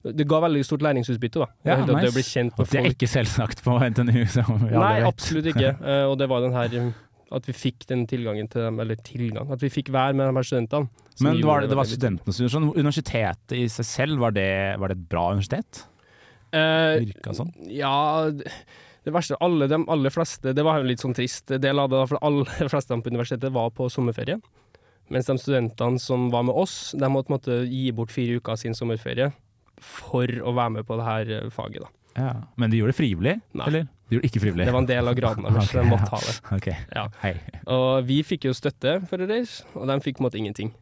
[0.00, 1.48] det ga veldig stort læringsutbytte, da.
[1.68, 2.06] Ja, det, nice.
[2.06, 2.72] Det ble kjent med folk.
[2.72, 4.20] det er ikke selvsagt på NTNU,
[4.72, 5.74] Nei, absolutt ikke.
[5.76, 6.90] Eh, og det var den her um,
[7.36, 10.40] at vi fikk den tilgangen til dem, eller tilgang, at vi fikk være med de
[10.40, 11.06] her studentene.
[11.20, 12.70] Men var det, det var studentene som sånn.
[12.74, 15.84] Universitetet i seg selv, var det, var det et bra universitet?
[16.50, 17.52] Eh, Virka sånn.
[17.70, 18.48] Ja, det
[19.00, 22.00] det verste alle de aller fleste Det var jo litt sånn trist del av det,
[22.02, 24.40] da, for de fleste på universitetet var på sommerferie.
[25.10, 28.60] Mens de studentene som var med oss, de måtte, måtte gi bort fire uker av
[28.60, 29.30] sin sommerferie
[29.84, 31.82] for å være med på det her eh, faget.
[31.86, 31.90] da.
[32.20, 32.30] Ja.
[32.58, 33.66] Men de gjorde det frivillig, Nei.
[33.70, 33.84] eller?
[34.10, 34.66] De gjorde det ikke frivillig.
[34.66, 36.36] Det var en del av graden deres, så Ok, de måtte ha det.
[36.58, 37.04] Ok, Ja.
[37.22, 37.34] hei.
[37.70, 40.72] Og vi fikk jo støtte for det deres, og de fikk på en måte ingenting.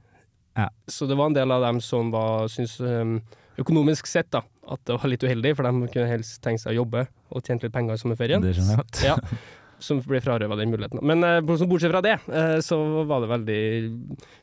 [0.57, 0.71] Ja.
[0.91, 3.19] Så det var en del av dem som var, syntes um,
[3.61, 6.81] økonomisk sett da, at det var litt uheldig, for de kunne helst tenke seg å
[6.81, 8.43] jobbe og tjene litt penger i sommerferien.
[8.43, 9.03] Det skjønner jeg godt.
[9.05, 9.17] Ja,
[9.83, 11.01] som ble frarøva den muligheten.
[11.07, 13.62] Men eh, bortsett fra det, eh, så var det veldig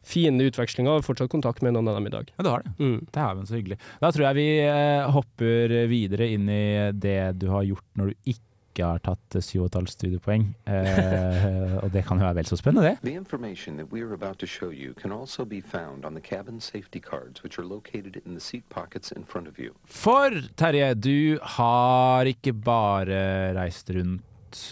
[0.06, 2.32] fine utvekslinger, og fortsatt kontakt med noen av dem i dag.
[2.38, 2.74] Ja, du har det.
[2.80, 2.98] Mm.
[3.12, 3.80] Dæven, så hyggelig.
[4.02, 8.36] Da tror jeg vi eh, hopper videre inn i det du har gjort når du
[8.36, 8.43] ikke
[8.84, 10.50] har tatt 7,5 studiepoeng.
[10.67, 13.08] Eh, og det kan jo være vel så spennende, det.
[13.08, 16.21] The information that we are about to show you can also be found on the
[16.21, 19.71] cabin safety cards, which are located in the seat pockets in front of you.
[19.86, 24.24] For Terje, du har ikke bare reist rundt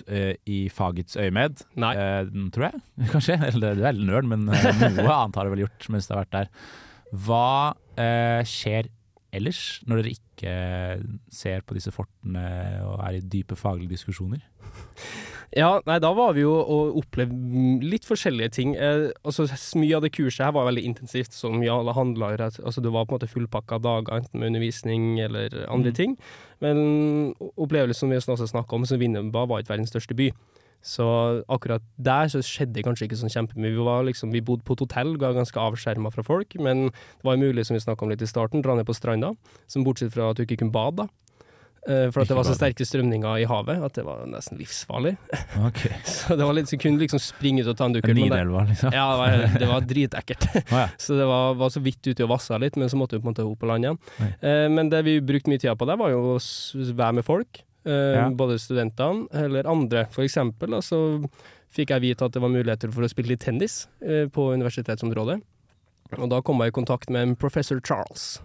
[0.08, 1.92] eh, i fagets øyemed, Nei.
[1.98, 2.82] eh, tror jeg.
[3.14, 3.38] Kanskje.
[3.50, 4.68] Eller du er veldig nerd, men eh,
[4.98, 6.52] noe annet har du vel gjort mens du har vært der.
[7.28, 7.46] Hva
[8.50, 8.88] skjer
[9.34, 10.54] ellers, når dere ikke
[11.34, 12.42] ser på disse fortene
[12.88, 14.42] og er i dype faglige diskusjoner?
[15.54, 18.72] Ja, nei, da var vi jo og opplevde litt forskjellige ting.
[18.74, 19.46] Eh, altså,
[19.78, 23.06] mye av det kurset her var veldig intensivt, som ja, det handla Altså, det var
[23.06, 25.96] på en måte fullpakka dager, enten med undervisning eller andre Mm.
[25.96, 26.18] ting.
[26.60, 30.32] Men opplevelsen vi også snakka om, som Vinnerba var ikke verdens største by.
[30.84, 33.72] Så akkurat der så skjedde det kanskje ikke sånn kjempemye.
[33.72, 37.24] Vi, var liksom, vi bodde på et hotell, ga ganske avskjerma fra folk, men det
[37.24, 39.32] var mulig, som vi snakka om litt i starten, dra ned på stranda.
[39.68, 41.08] Som bortsett fra at du ikke kunne bade, da.
[41.84, 45.18] Eh, For at det var så sterke strømninger i havet at det var nesten livsfarlig.
[45.68, 45.92] Okay.
[46.08, 48.16] Så det var litt, så kunne liksom springe ut og ta en dukkert.
[48.16, 48.94] Nidelva, liksom?
[48.96, 50.48] Ja, det var, det var dritekkert.
[50.74, 50.86] Oh, ja.
[50.98, 53.28] Så det var, var så vidt ute og vassa litt, men så måtte vi på
[53.30, 54.00] en måte opp på land igjen.
[54.40, 57.64] Eh, men det vi brukte mye tid på der, var jo å være med folk.
[57.86, 58.30] Eh, Ja.
[58.32, 60.06] Både studentene eller andre.
[60.16, 61.00] For eksempel så
[61.74, 65.42] fikk jeg vite at det var muligheter for å spille litt tennis eh, på universitetsområdet.
[66.20, 68.38] Og da kom jeg i kontakt med en professor Charles.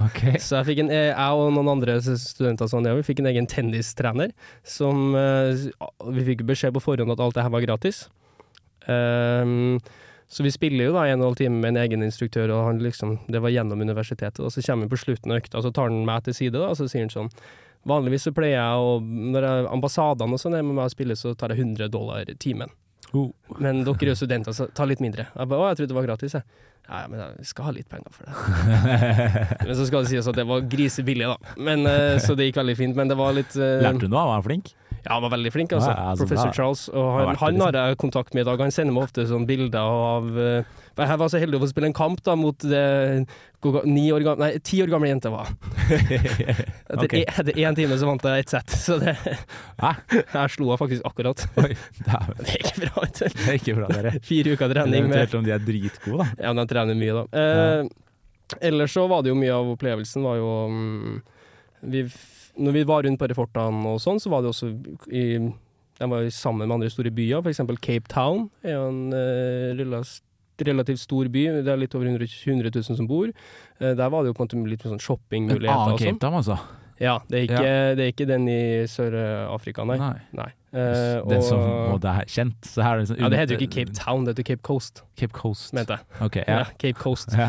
[0.00, 0.20] Ok.
[0.44, 3.30] Så jeg, fikk en, eh, jeg og noen andre studenter sånn, ja, vi fikk en
[3.32, 4.34] egen tennistrener.
[4.66, 5.66] Som eh,
[6.14, 8.06] Vi fikk beskjed på forhånd at alt det her var gratis.
[8.88, 9.76] Um,
[10.30, 12.68] så vi spiller jo da en og en halv time med en egen instruktør, og
[12.68, 14.38] han liksom, det var gjennom universitetet.
[14.38, 16.70] Og så kommer vi på slutten av økta, så tar han meg til side, da,
[16.70, 17.34] og så sier han sånn
[17.88, 21.32] Vanligvis så pleier jeg å Når ambassadene og sånn er med meg og spiller, så
[21.32, 22.68] tar jeg 100 dollar timen.
[23.16, 23.30] Oh.
[23.58, 25.26] Men dere er jo studenter, så ta litt mindre.
[25.34, 26.66] Jeg bare, å, jeg trodde det var gratis, jeg.
[26.90, 28.34] Ja, men jeg skal ha litt penger for det.
[29.68, 31.54] Men så skal det sies at det var grisebillig, da.
[31.62, 32.96] Men, eh, så det gikk veldig fint.
[32.98, 33.78] Men det var litt uh...
[33.84, 34.24] Lærte du noe?
[34.26, 34.72] Var han flink?
[35.04, 35.92] Ja, han var veldig flink, altså.
[35.92, 36.56] Ja, ja, Professor bra.
[36.56, 36.82] Charles.
[36.90, 38.64] Og han, har jeg kontakt med i dag.
[38.66, 41.68] Han sender meg ofte sånne bilder av eh, for Jeg var så heldig å få
[41.70, 42.82] spille en kamp da mot det
[43.88, 45.48] ni år gamle, nei, ti år gamle jenta var.
[45.90, 47.14] Etter Ok.
[47.18, 49.14] e- etter én time så vant jeg ett sett, så det
[49.80, 49.90] Hæ?
[50.16, 51.44] Jeg slo henne faktisk akkurat.
[51.60, 51.72] Oi.
[52.00, 53.24] Det er ikke bra, du.
[53.26, 54.14] Det er ikke bra, dere.
[54.24, 56.46] Fire uker trening med Eventuelt om de er dritgode, da.
[56.46, 57.42] Ja, de trener mye, da.
[57.44, 61.18] Eh, Ellers så var det jo mye av opplevelsen var jo mm,
[61.92, 62.00] vi,
[62.58, 64.72] Når vi var rundt på refortene og sånn, så var det også
[65.14, 65.26] i
[66.00, 67.60] De var sammen med andre store byer, f.eks.
[67.84, 69.70] Cape Town er jo en uh,
[70.68, 71.46] relativt stor by.
[71.64, 73.30] Det er litt over 100 100 000 som bor.
[73.80, 75.98] Eh, der var det jo på en måte litt sånn En shoppingmuligheter annen.
[75.98, 76.58] Cape Town, altså.
[77.00, 78.60] Ja, det er, ikke, det er ikke den i
[78.92, 79.96] Sør-Afrika, nei.
[79.96, 80.18] Nei.
[80.36, 80.50] nei.
[80.70, 81.58] Uh, Den som
[81.94, 82.60] og- det er kjent.
[82.62, 84.62] Så her er det sånn ja, det heter jo ikke Cape Town, det heter Cape
[84.62, 85.72] Coast, Cape Coast.
[85.72, 86.04] mente jeg.
[86.20, 86.58] Okay, Ja.
[86.58, 86.64] ja.
[86.78, 87.32] Cape Coast.
[87.32, 87.48] ja.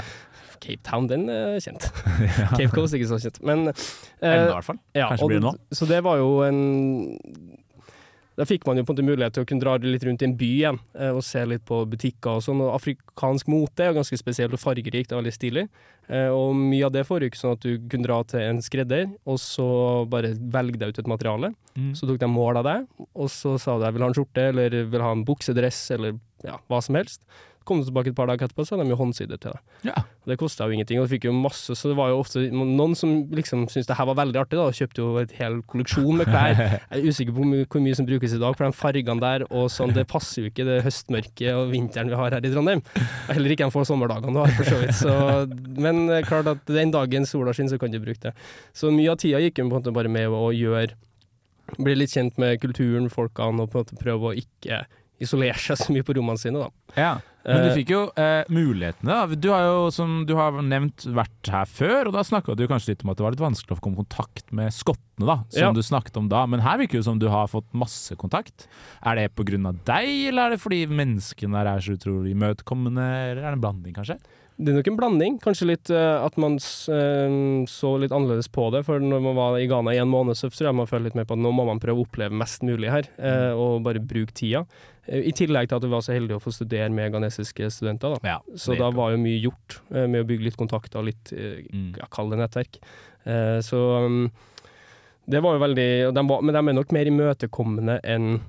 [0.62, 1.84] Cape Town, den er kjent.
[2.40, 2.48] ja.
[2.54, 3.42] Cape Coast er ikke så kjent.
[3.44, 3.74] Men Enda,
[4.22, 4.80] i eh, hvert fall.
[4.96, 5.54] ja, Kanskje blir det nå.
[5.74, 7.18] Så det var jo en
[8.42, 10.26] Da fikk man jo på en måte mulighet til å kunne dra litt rundt i
[10.26, 12.64] en by igjen eh, og se litt på butikker og sånn.
[12.66, 15.68] Og afrikansk mote er ganske spesielt og fargerikt, er veldig stilig.
[16.10, 19.38] Eh, og mye av det foregikk sånn at du kunne dra til en skredder, og
[19.44, 19.68] så
[20.10, 21.52] bare velge deg ut et materiale.
[21.76, 21.94] Mm.
[22.00, 24.50] Så tok de mål av deg, og så sa du jeg vil ha en skjorte,
[24.56, 27.22] eller vil ha en buksedress, eller ja, hva som helst.
[27.68, 29.92] Kom du tilbake et par dager etterpå, så hadde de jo håndsider til deg.
[29.92, 30.04] Ja.
[30.26, 32.96] Det kosta jo ingenting, og du fikk jo masse, så det var jo ofte noen
[32.98, 36.18] som liksom syntes det her var veldig artig, da, og kjøpte jo et hel kolleksjon
[36.18, 36.58] med klær.
[36.92, 39.70] Jeg er usikker på hvor mye, som brukes i dag, for de fargene der og
[39.74, 42.82] sånn, det passer jo ikke det høstmørket og vinteren vi har her i Trondheim.
[43.28, 44.98] Og heller ikke de få sommerdagene du har, for så vidt.
[44.98, 45.14] Så,
[45.82, 48.34] men er klart at den dagen sola skinner, så kan du bruke det.
[48.78, 50.98] Så mye av tida gikk jo på en måte bare med å gjøre
[51.80, 54.82] Bli litt kjent med kulturen, folkene, og på en måte prøve å ikke
[55.24, 56.98] isolere seg så mye på rommene sine, da.
[56.98, 57.12] Ja.
[57.46, 59.08] Men du Eh, fikk jo eh, mulighetene.
[59.30, 59.36] da.
[59.36, 62.90] Du har jo, som du har nevnt, vært her før, og da snakka du kanskje
[62.94, 65.38] litt om at det var litt vanskelig å få komme i kontakt med skottene, da,
[65.50, 65.72] som Ja.
[65.74, 66.46] du snakket om da.
[66.46, 68.68] Men her virker det som du har fått masse kontakt.
[69.04, 69.32] Er det
[69.66, 73.02] av deg, eller er det fordi menneskene der er så utrolig imøtekommende,
[73.32, 74.20] eller er det en blanding, kanskje?
[74.62, 75.38] Det er nok en blanding.
[75.42, 77.36] Kanskje litt uh, at man eh,
[77.70, 78.84] så litt annerledes på det.
[78.86, 81.18] For når man var i Ghana i en måned, så tror jeg man følte litt
[81.18, 84.04] mer på at nå må man prøve å oppleve mest mulig her, uh, og bare
[84.04, 84.62] bruke tida.
[85.12, 88.14] I tillegg til at vi var så heldige å få studere med ghanesiske studenter.
[88.14, 88.36] Da.
[88.36, 91.96] Ja, Så da var jo mye gjort med å bygge litt kontakter og litt Mm.
[92.14, 92.78] kall det nettverk.
[93.66, 94.30] Så um,
[95.26, 98.40] det var jo veldig de var, Men de er nok mer imøtekommende enn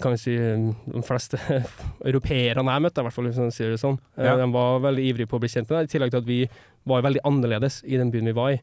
[0.00, 1.38] kan vi si, de fleste
[2.08, 3.98] europeerne jeg møtte, i hvert fall hvis man sier det sånn.
[4.16, 4.36] Eh, Ja.
[4.40, 6.40] De var veldig ivrige på å bli kjent med deg, i tillegg til at vi
[6.88, 8.60] var veldig annerledes i den byen vi var i,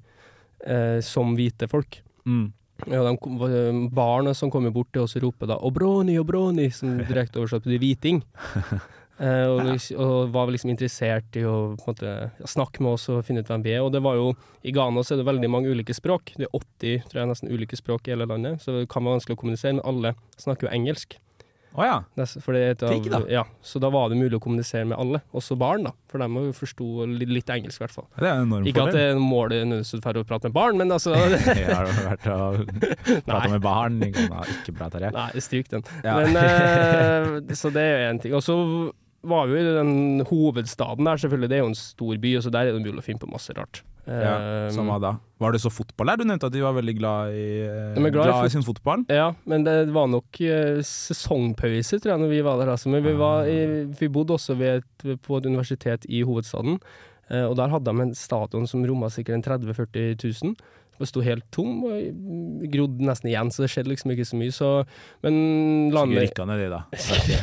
[0.66, 2.02] eh, som hvite folk.
[2.26, 2.52] Mm.
[2.92, 7.40] Ja, de Barna som kommer bort til oss og roper da 'Obroni, Obroni', som direkte
[7.40, 8.24] oversatt betyr hviting.
[9.16, 12.16] Eh, og, og var liksom interessert i å måte,
[12.52, 13.84] snakke med oss og finne ut hvem vi er.
[13.86, 14.32] Og det var jo,
[14.66, 16.34] I Ghana så er det veldig mange ulike språk.
[16.36, 19.20] Det er 80 tror jeg, nesten ulike språk i hele landet, så det kan være
[19.20, 21.20] vanskelig å kommunisere, men alle snakker jo engelsk.
[21.76, 22.04] Oh, ja.
[22.16, 23.20] Det det av, Digg, da.
[23.28, 25.92] Ja, så da var det mulig å kommunisere med alle, også barn, da.
[26.08, 28.08] For de forsto litt, litt engelsk, i hvert fall.
[28.16, 30.80] Det er en enorm Ikke at det er målet nødvendigvis for å prate med barn,
[30.80, 32.62] men altså Jeg har vært og
[33.28, 34.00] prata med barn.
[34.08, 35.12] i Ghana, Ikke bra, Terje.
[35.18, 35.84] Nei, stryk den.
[36.08, 36.16] Ja.
[36.24, 38.38] Men, uh, så det er jo én ting.
[38.40, 38.56] Og så
[39.28, 41.50] var jo i den hovedstaden der, selvfølgelig.
[41.52, 43.30] Det er jo en stor by, og så der er det mulig å finne på
[43.32, 43.82] masse rart.
[44.06, 45.16] Ja, Eh, som hva da?
[45.42, 46.18] Var det så fotball der?
[46.22, 49.06] Du nevnte at de var veldig glad i, eh, glad glad i fot- sin fotball.
[49.10, 52.72] Ja, men det var nok eh, sesongpause, tror jeg, når vi var der.
[52.76, 52.90] Altså.
[52.94, 53.58] Men vi, var i,
[54.00, 54.84] vi bodde også ved
[55.26, 56.80] på et universitet i hovedstaden,
[57.32, 60.56] og der hadde de en stadion som romma sikkert en 30 000-40 000.
[61.00, 64.54] Det sto helt tom og grodd nesten igjen, så det skjedde liksom ikke så mye.
[64.56, 64.70] Så,
[65.26, 65.40] men
[65.92, 66.82] landet rykka ned de, da.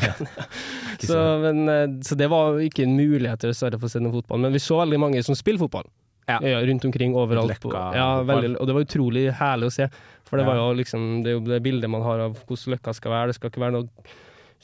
[1.09, 4.41] så, men, eh, så det var ikke en mulighet dessverre for å se noe fotball.
[4.47, 5.89] Men vi så veldig mange som spiller fotball.
[6.31, 6.39] Ja.
[6.65, 7.51] rundt omkring overalt.
[7.51, 9.89] Lekka, På, ja, veldig, og det var utrolig herlig å se.
[10.29, 10.53] For det Ja.
[10.53, 13.27] var jo liksom Det jo det bildet man har av hvordan Løkka skal være.
[13.27, 13.89] Det skal ikke være noe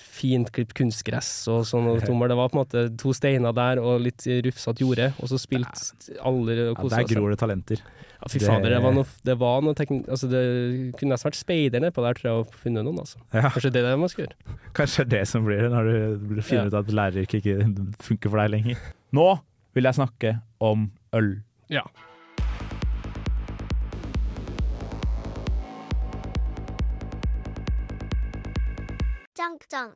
[0.01, 2.31] fint klipt kunstgress og sånn og tommer.
[2.31, 5.85] Det var på en måte to steiner der og litt rufsete jorde, og så spilt
[6.19, 7.85] alle og Ja, kosa der gror det talenter.
[8.19, 10.01] Ja, fy fader, det var noe, det var noe tekn...
[10.11, 10.41] Altså, det
[10.99, 13.21] kunne nesten vært speider nedpå der, tror jeg, og funnet noen, altså.
[13.31, 13.45] Ja.
[13.55, 14.57] Kanskje det er det man skal gjøre.
[14.79, 15.91] Kanskje det det som blir det, når
[16.39, 18.83] du finner ut at læreryrket ikke funker for deg lenger.
[19.15, 19.29] Nå
[19.77, 20.35] vil jeg snakke
[20.65, 21.31] om øl.
[21.73, 21.85] Ja.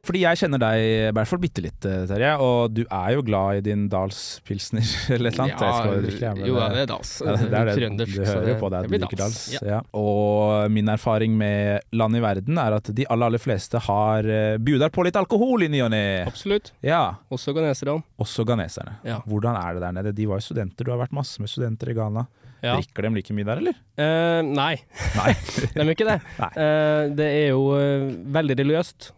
[0.06, 3.24] Fordi jeg kjenner deg i hvert fall bitte litt, eh, Terje, og du er jo
[3.26, 4.82] glad i din Dals pilsner
[5.16, 5.62] eller et eller annet.
[5.62, 7.12] Jeg skal jo jo, det- er Dals.
[7.24, 7.76] Ja, det er det.
[7.78, 9.40] Trøndersk, Du hører jo på deg det at du liker Dals.
[9.54, 9.62] Ja.
[9.72, 9.80] Ja.
[9.98, 14.58] Og min erfaring med land i verden er at de aller, aller fleste har uh,
[14.62, 16.02] bjuder på litt alkohol i ny og ne.
[16.28, 16.72] Absolutt.
[16.84, 17.02] Ja,
[17.32, 18.02] Også ghaneserne.
[18.20, 18.98] også ghaneserne.
[19.06, 19.20] Ja.
[19.26, 20.14] Hvordan er det der nede?
[20.16, 22.26] De var jo studenter, du har vært masse med studenter i Ghana.
[22.62, 22.76] Ja.
[22.78, 23.78] Drikker de like mye der, eller?
[23.98, 24.76] Uh, nei,
[25.18, 25.32] Nei.
[25.74, 26.20] de gjør ikke det.
[26.62, 29.10] Eh, det er jo uh, veldig religiøst.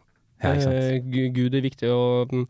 [0.45, 0.71] Ja.
[0.71, 2.47] Eh, Gu- Gud er viktig, og mm,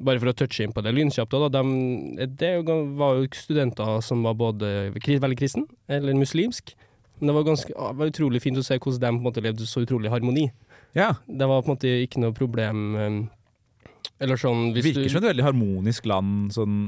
[0.00, 2.52] bare for å touche inn på det lynkjapt, de, det
[2.96, 6.74] var jo studenter som var både veldig kristen eller muslimsk.
[7.20, 9.26] Men det var, ganske, ah, det var utrolig fint å se hvordan de på en
[9.26, 10.46] måte levde så utrolig i harmoni.
[10.96, 13.18] Ja, Det var på en måte ikke noe problem eh,
[14.24, 16.78] Eller sånn Det virker du, som et veldig harmonisk land, sånn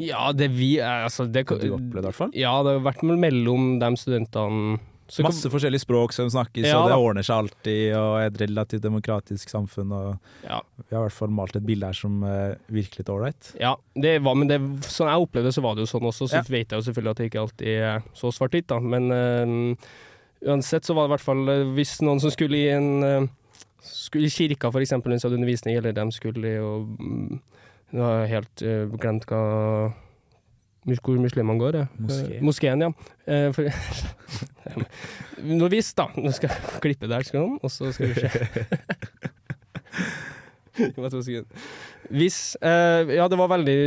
[0.00, 2.30] Ja, det vi er altså, det, det, du opplevde, i hvert fall.
[2.38, 4.78] Ja, det har vært mellom de studentene
[5.10, 8.36] så kan- Masse forskjellige språk som snakkes, Ja, og det ordner seg alltid, og et
[8.44, 9.90] relativt demokratisk samfunn.
[9.92, 10.60] Og Ja.
[10.88, 13.50] vi har i hvert fall malt et bilde her som uh, virker litt ålreit.
[13.58, 16.28] Ja, det var, men det, sånn jeg opplevde det, så var det jo sånn også.
[16.30, 16.42] Så Ja.
[16.46, 18.78] vet jeg jo selvfølgelig at det ikke alltid er så svart-hvitt, da.
[18.78, 19.74] Men uh,
[20.46, 23.26] uansett så var det i hvert fall uh, Hvis noen som skulle i en eh,
[23.82, 27.40] skulle i kirka, for eksempel, mens de hadde undervisning, eller de skulle og mm,
[27.92, 29.92] Nå har jeg helt eh, glemt hva
[30.84, 31.76] hvor muslimene går.
[31.76, 31.86] Ja.
[32.00, 32.36] Moské.
[32.36, 32.90] Eh, moskeen, ja.
[33.26, 33.64] Eh, for,
[35.60, 36.08] Nå visst, da.
[36.16, 38.30] Nå skal jeg klippe der, skal han, og så skal vi se.
[42.10, 43.78] Hvis eh, Ja, det var veldig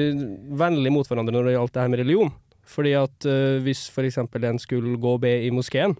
[0.59, 2.33] vennlig mot hverandre når det gjaldt det her med religion.
[2.73, 3.25] Fordi at
[3.61, 5.91] hvis eksempel en skulle gå og be i moskeen,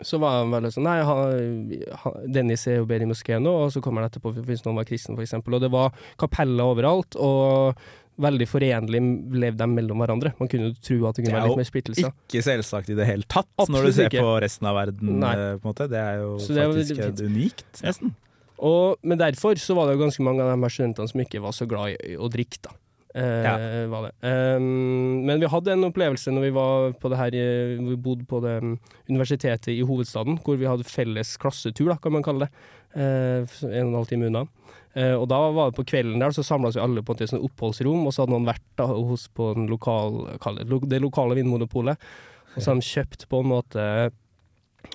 [0.00, 3.72] så var han veldig sånn Nei, han, Dennis er jo bedre i moskeen nå, og
[3.74, 5.58] så kommer han etterpå hvis noen var kristen, eksempel.
[5.58, 7.76] Og det var kapeller overalt, og
[8.20, 9.00] veldig forenlig
[9.34, 10.34] levde de mellom hverandre.
[10.38, 12.12] Man kunne jo tro at det kunne Det er være litt mer splittelse.
[12.28, 14.22] Ikke selvsagt i det hele tatt, Absolutt når du ser ikke.
[14.22, 15.16] på resten av verden.
[15.24, 15.32] Nei.
[15.34, 15.88] eh, på en måte.
[15.90, 18.14] Det er jo det er faktisk veldig unikt, nesten.
[18.64, 21.42] Og, men derfor så var det jo ganske mange av de her studentene som ikke
[21.42, 22.76] var så glad i å drikke, da.
[23.14, 23.46] Eh,
[23.86, 24.10] det.
[24.26, 28.26] Um, men vi hadde en opplevelse når vi var på det her eh, Vi bodde
[28.26, 28.72] på det um,
[29.06, 32.64] universitetet i hovedstaden, hvor vi hadde felles klassetur, da, kan man kalle det.
[32.94, 34.44] Eh, en og en halv time unna.
[34.96, 37.42] Eh, og da var det på kvelden der, så samla vi alle på et sånt
[37.42, 40.20] oppholdsrom, og så hadde noen vært da, hos på lokal,
[40.60, 41.96] det, det lokale vinmonopolet.
[42.54, 43.86] Og så hadde de kjøpt på en måte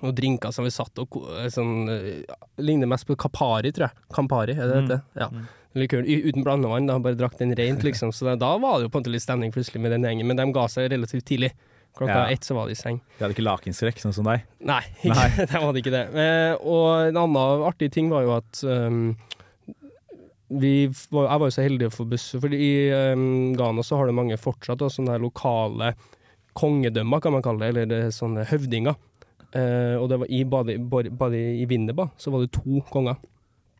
[0.05, 3.97] og drinker som vi satt og ko- sånn, eh, Ligner mest på Kapari, tror jeg.
[4.13, 4.87] Campari, er det Mm.
[4.87, 5.01] det?
[5.17, 5.29] Ja.
[5.75, 8.11] Likøren uten blandevann, da bare drakk den rent, liksom.
[8.13, 10.37] Så da, var det jo på en måte litt stemning plutselig med den gjengen, men
[10.37, 11.51] de ga seg relativt tidlig.
[11.97, 12.29] Klokka Ja.
[12.29, 13.01] ett så var de i seng.
[13.17, 14.43] De hadde ikke lakenskrekk, sånn som deg.
[14.61, 15.29] Nei, Nei.
[15.35, 16.15] det var det ikke det.
[16.15, 19.17] Eh, og en annen artig ting var jo at um,
[20.49, 20.73] vi
[21.09, 22.71] var, jeg var jo så heldig å få besøk For i
[23.13, 25.93] um, Ghana så har det mange fortsatt da, sånne lokale
[26.57, 28.97] kongedømmer, kan man kalle det, eller det er sånne høvdinger.
[29.53, 33.21] Uh, og det var i, bare, bare, bare i Winneba så var det to konger.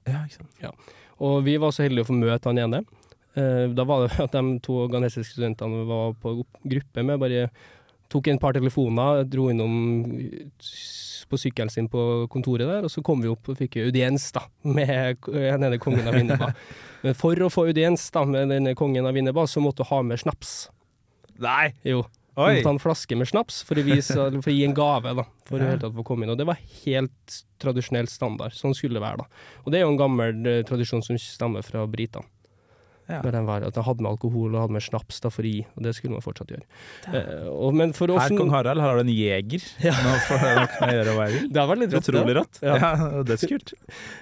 [0.08, 0.88] Ja, ikke sant.
[1.20, 2.84] Og vi var så heldige å få møte han ene.
[3.36, 7.50] Uh, da var det at de to ghanesiske studentene var på gruppe med, bare
[8.10, 9.76] tok en par telefoner, dro innom
[11.30, 12.02] på sykkelen sin på
[12.34, 16.08] kontoret der, og så kom vi opp og fikk audiens da, med den ene kongen
[16.10, 16.48] av Vinneba.
[17.04, 20.02] Men for å få audiens da, med denne kongen av Vinneba, så måtte du ha
[20.06, 20.56] med snaps.
[21.40, 21.70] Nei!
[21.86, 22.02] Jo.
[22.34, 22.54] Du Oi!
[22.56, 25.26] måtte ta en flaske med snaps for å, vise, for å gi en gave, da,
[25.50, 25.78] for å Ja.
[25.86, 26.32] tatt få komme inn.
[26.34, 28.56] Og det var helt tradisjonell standard.
[28.58, 29.46] Sånn skulle det være, da.
[29.66, 32.26] Og det er jo en gammel eh, tradisjon som stammer fra britene.
[33.10, 33.20] Ja.
[33.26, 35.64] med den var, at de hadde med alkohol og hadde med snaps da for i,
[35.74, 36.66] og det skulle man fortsatt gjøre.
[37.10, 39.66] Eh, og, men for oss Her, kong Harald, her har du en jeger.
[40.06, 41.48] Nå får jeg nok med å gjøre hva jeg vil.
[41.50, 42.10] Det har vært litt rått.
[42.10, 42.14] det.
[42.14, 42.60] Utrolig rått.
[42.62, 42.76] Ja.
[42.84, 43.74] Ja, Dødskult.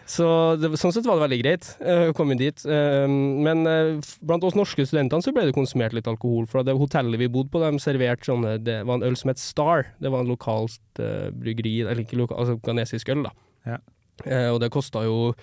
[0.07, 0.29] Så
[0.61, 2.63] det, sånn sett var det veldig greit eh, å komme inn dit.
[2.63, 6.47] Eh, men eh, blant oss norske studentene så ble det konsumert litt alkohol.
[6.47, 9.43] For det hotellet vi bodde på, de serverte sånne Det var en øl som het
[9.43, 9.91] Star.
[9.99, 13.35] Det var en lokalt bryggeri, eller ikke lokal, altså ganesisk øl, da.
[13.67, 13.77] Ja.
[14.25, 15.33] Eh, og det kosta jo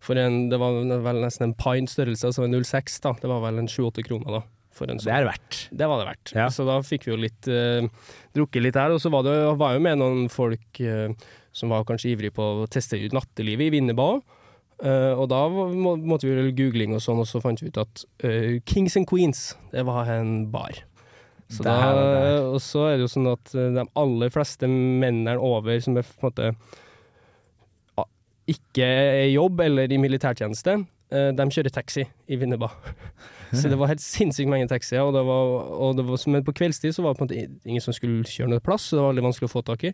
[0.00, 3.12] for en Det var vel nesten en pint størrelse, altså en 06, da.
[3.20, 4.42] Det var vel en 7-8 kroner, da.
[4.80, 5.12] Det sånn.
[5.12, 5.56] er det verdt.
[5.76, 6.32] Det var det verdt.
[6.32, 6.48] Ja.
[6.48, 7.84] Så da fikk vi jo litt uh,
[8.36, 8.94] drukket litt der.
[8.94, 11.10] Og så var det var jo med noen folk uh,
[11.52, 14.36] som var kanskje ivrige på å teste ut nattelivet i Vinneba òg.
[14.80, 18.04] og da må, måtte vi gjøre googling og sånn, og så fant vi ut at
[18.24, 20.78] uh, Kings and Queens, det var en bar.
[21.50, 22.46] Så da, Der, der.
[22.54, 26.22] og så er det jo sånn at de aller fleste mennene over som er på
[26.22, 26.52] en måte
[28.50, 30.76] ikke er i jobb eller i militærtjeneste,
[31.14, 32.70] eh, de kjører taxi i Vinneba.
[33.50, 36.54] Så det var helt sinnssykt mange taxier, og det var, og det var, men på
[36.54, 39.02] kveldstid så var det på en måte ingen som skulle kjøre noe plass, så det
[39.02, 39.90] var veldig vanskelig å få tak i.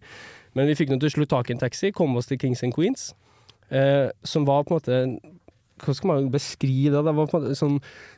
[0.59, 2.77] Men vi fikk nå til slutt tak i en taxi, kom oss til Kings and
[2.77, 3.07] Queens,
[3.73, 5.01] eh, som var på en måte
[5.77, 7.03] Hvordan skal man beskrive det?
[7.05, 7.75] Det var på sånn,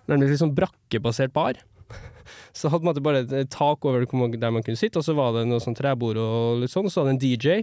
[0.07, 1.57] nærmest litt sånn brakkebasert bar.
[2.59, 5.15] Så hadde man bare et tak over hvor man- der man kunne sitte, og så
[5.15, 7.61] var det noe sånn trebord og litt sånn, og så hadde en DJ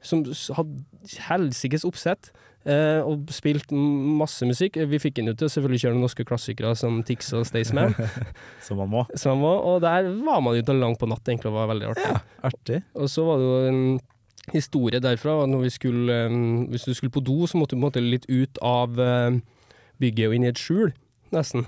[0.00, 0.22] som
[0.56, 2.30] hadde helsikes oppsett.
[2.68, 4.74] Eh, og spilt masse musikk.
[4.90, 7.94] Vi fikk inn ut til selvfølgelig kjøre noen norske klassikere som Tix og Staysman.
[8.66, 9.04] Som man må.
[9.16, 12.08] som var, og der var man ute langt på natt, egentlig, og var veldig artig.
[12.10, 12.80] Ja, artig.
[12.98, 14.00] Og så var det jo en
[14.52, 15.42] historie derfra.
[15.44, 16.38] at Når vi skulle, eh,
[16.72, 19.38] hvis du skulle på do, så måtte du på en måte litt ut av eh,
[20.00, 20.92] bygget og inn i et skjul,
[21.32, 21.66] nesten.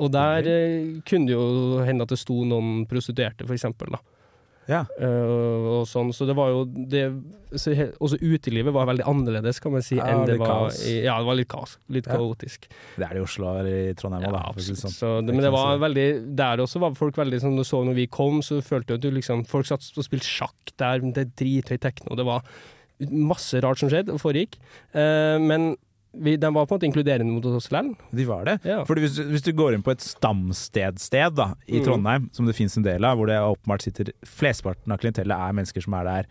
[0.00, 3.94] Og der eh, kunne det jo hende at det sto noen prostituerte, for eksempel.
[3.94, 4.02] Da.
[4.70, 4.82] Ja.
[4.94, 7.02] Uh, og sånn, så det var jo det,
[7.58, 11.16] så Også utelivet var veldig annerledes, kan man si, Ja, enn det var i, Ja,
[11.18, 11.76] det var litt kaos.
[11.92, 12.14] Litt Ja.
[12.14, 12.68] kaotisk.
[12.96, 14.62] Det er det i Oslo og i Trondheim òg, Ja, da.
[14.62, 14.94] sånn.
[14.94, 17.94] Så, Det men det var veldig Der også var folk veldig sånn Du så når
[17.94, 21.18] vi kom, så følte du at du liksom Folk satt og spilte sjakk der, det
[21.18, 22.16] er drithøy tekno.
[22.16, 22.42] Det var
[23.10, 24.54] masse rart som skjedde og foregikk.
[24.94, 25.76] Uh, men
[26.14, 27.94] vi, de var på en måte inkluderende mot oss likevel.
[28.12, 28.58] De var det.
[28.68, 28.82] Ja.
[28.84, 31.84] Fordi hvis, du- hvis du går inn på et stamstedsted da, i Mm.
[31.86, 35.52] Trondheim, som det finnes en del av, hvor det åpenbart sitter flesteparten av klientellet er
[35.52, 36.26] mennesker som er der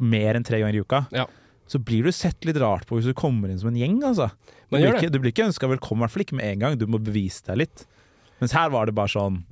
[0.00, 1.26] mer enn tre ganger i uka, Ja.
[1.68, 4.02] så blir du sett litt rart på hvis du kommer inn som en gjeng.
[4.04, 4.30] Altså.
[4.70, 6.78] Du, blir ikke, du blir ikke ønska velkommen, i hvert fall ikke med en gang.
[6.78, 7.86] Du må bevise deg litt.
[8.40, 9.44] Mens her var det bare sånn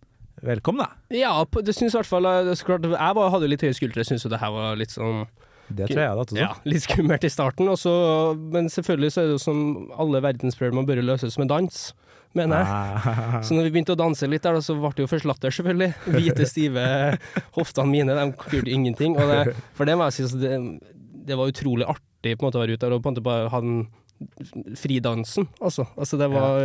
[0.43, 0.89] Velkommen, da.
[1.11, 4.41] Ja, det syns i hvert fall eh, Jeg hadde litt høye skuldre, syns jo det
[4.41, 5.27] her var litt sånn
[5.71, 6.43] Det tror jeg jeg hadde hatt også.
[6.43, 7.95] Ja, litt skummelt i starten, også,
[8.55, 9.61] men selvfølgelig så er det jo som
[10.03, 11.81] alle verdensproblemer bør løses med dans,
[12.39, 12.71] mener jeg.
[12.75, 13.39] Ah.
[13.47, 15.93] Så når vi begynte å danse litt der, så ble det jo først latter, selvfølgelig.
[16.11, 16.85] Hvite, stive
[17.59, 19.19] hoftene mine, de gjorde ingenting.
[19.19, 20.59] Det, for det må jeg si, det,
[21.31, 23.27] det var utrolig artig på en måte å være ute der og på en måte
[23.27, 23.83] bare ha den
[24.77, 25.87] fridansen, altså.
[25.97, 26.61] altså det var,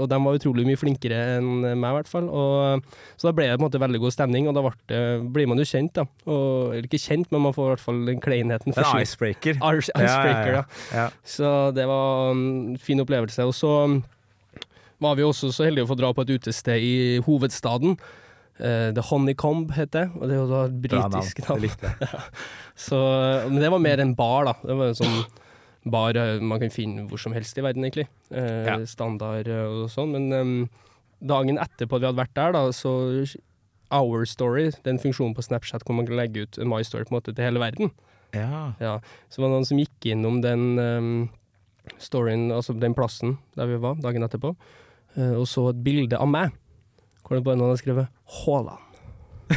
[0.00, 2.28] Og de var utrolig mye flinkere enn meg, i hvert fall.
[2.32, 2.82] Og,
[3.20, 5.00] så da ble det på en måte veldig god stemning, og da ble
[5.36, 6.06] blir man jo kjent, da.
[6.24, 8.72] Og, eller ikke kjent, men man får i hvert fall den kleinheten.
[8.72, 9.60] En er icebreaker.
[9.60, 10.66] Ice- Icebreaker, ja.
[10.96, 11.06] ja.
[11.26, 13.44] Så det var en fin opplevelse.
[13.46, 13.98] Og så um,
[15.02, 16.94] var vi også så heldige å få dra på et utested i
[17.26, 17.98] hovedstaden.
[18.56, 20.78] Uh, The Honeycomb het det, og det jo navn.
[20.80, 21.60] britisk navn.
[21.66, 22.08] likte det.
[22.86, 22.96] Så,
[23.50, 24.54] men det var mer en bar, da.
[24.64, 25.18] Det var en sånn
[25.90, 28.08] bar eh, man kan finne hvor som helst i verden, egentlig.
[28.30, 28.78] Eh, Ja.
[28.86, 30.12] Standard eh, og sånn.
[30.16, 30.68] Men um,
[31.20, 32.92] dagen etterpå at vi hadde vært der, da, så
[33.94, 37.10] Our Story, den funksjonen på Snapchat hvor man kan legge ut en My Story på
[37.14, 37.86] en måte til hele verden.
[38.34, 38.74] Ja.
[38.82, 38.98] Ja,
[39.30, 41.28] så var det noen som gikk innom den um,
[42.02, 44.56] storyen, altså den plassen der vi var dagen etterpå,
[45.16, 46.50] uh, og så et bilde av meg,
[47.22, 48.06] hvor det bare noen hadde skrevet
[48.42, 48.82] Haaland.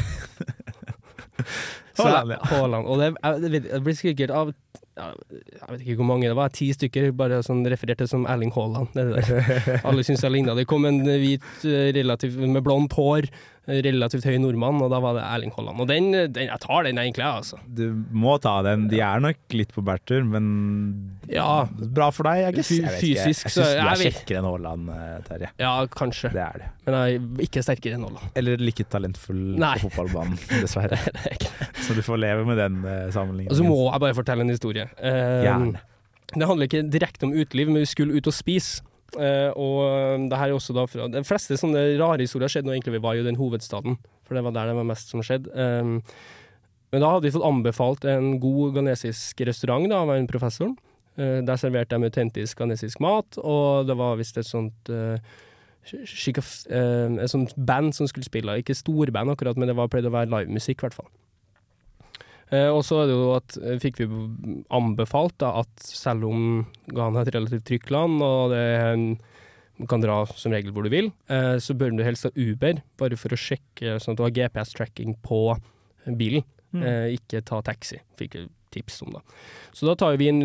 [2.00, 2.40] Haaland, ja.
[2.54, 2.86] Haaland.
[2.86, 4.54] Og det, jeg, det, blir sikkert av
[5.00, 8.92] jeg vet ikke hvor mange det var, ti stykker bare sånn refererte som Erling Haaland.
[8.94, 9.24] Det.
[9.88, 10.56] Alle syntes jeg ligna.
[10.58, 13.28] Det kom en hvit, eh, relativt, med blondt hår,
[13.70, 15.84] eh, relativt høy nordmann, og da var det Erling Haaland.
[15.84, 17.60] Og den, den jeg tar den egentlig, altså.
[17.66, 18.88] Du må ta den.
[18.92, 20.50] De er nok litt på bærtur, men
[21.30, 21.66] Ja.
[21.70, 22.50] bra for deg, jeg.
[22.50, 22.98] Jeg vet ikke.
[23.00, 25.52] fysisk, Jeg syns du er kjekkere enn Haaland, eh, Terje.
[25.62, 26.34] Ja, kanskje.
[26.36, 26.70] Det er det.
[26.90, 28.32] Men jeg er ikke sterkere enn Haaland.
[28.40, 29.76] Eller like talentfull Nei.
[29.78, 30.98] på fotballbanen, dessverre.
[31.90, 33.54] Så du får leve med den uh, sammenligningen.
[33.54, 34.86] Og så må jeg bare fortelle en historie.
[35.02, 35.74] Uh,
[36.30, 38.84] Det handler ikke direkte om uteliv, men vi skulle ut og spise.
[39.18, 42.76] Uh, og det her er også da fra De fleste sånne rare historier skjedde når
[42.78, 45.50] egentlig vi var i den hovedstaden, for det var der det var mest som skjedde.
[45.50, 46.14] Eh,
[46.94, 50.76] men da hadde vi fått anbefalt en god ghanesisk restaurant da, av en professor.
[51.18, 55.18] Uh, der serverte de autentisk ghanesisk mat, og det var visst et sånt uh,
[55.90, 58.60] skikaf, eh, et sånt band som skulle spille.
[58.62, 61.10] Ikke storband akkurat, men det var pleide å være livemusikk, i hvert fall.
[62.50, 64.08] Eh, og så er det jo at, eh, fikk vi
[64.74, 69.20] anbefalt da, at selv om Ghana er et relativt trygt land, og det er en,
[69.78, 72.82] du kan dra som regel hvor du vil, eh, så bør du helst ha Uber,
[72.98, 75.60] bare for å sjekke sånn at du har GPS-tracking på
[76.18, 76.46] bilen.
[76.74, 76.82] Mm.
[76.86, 79.22] Eh, ikke ta taxi, fikk vi tips om da.
[79.74, 80.42] Så da tar vi en,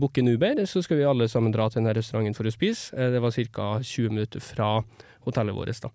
[0.00, 2.96] booker en Uber, så skal vi alle sammen dra til denne restauranten for å spise.
[2.96, 3.66] Det var ca.
[3.84, 4.70] 20 minutter fra
[5.26, 5.92] hotellet vårt da.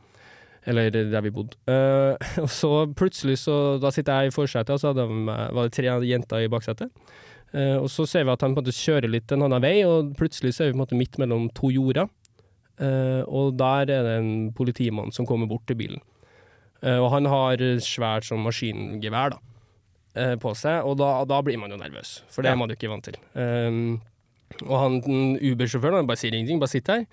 [0.66, 1.58] Eller der vi bodde.
[1.68, 5.74] Uh, og så plutselig, så Da sitter jeg i forsetet, og så de, var det
[5.76, 6.90] tre jenter i baksetet.
[7.54, 9.82] Uh, og så ser vi at han på en måte kjører litt en annen vei,
[9.86, 12.08] og plutselig så er vi på en måte midt mellom to jorder.
[12.80, 16.02] Uh, og der er det en politimann som kommer bort til bilen.
[16.84, 19.38] Eh, og han har svært sånn maskingevær da,
[20.20, 22.58] eh, på seg, og da, da blir man jo nervøs, for det Ja.
[22.58, 23.16] er man jo ikke vant til.
[24.68, 24.98] Og han
[25.40, 27.06] Uber-sjåføren bare sier ingenting, bare sitter her.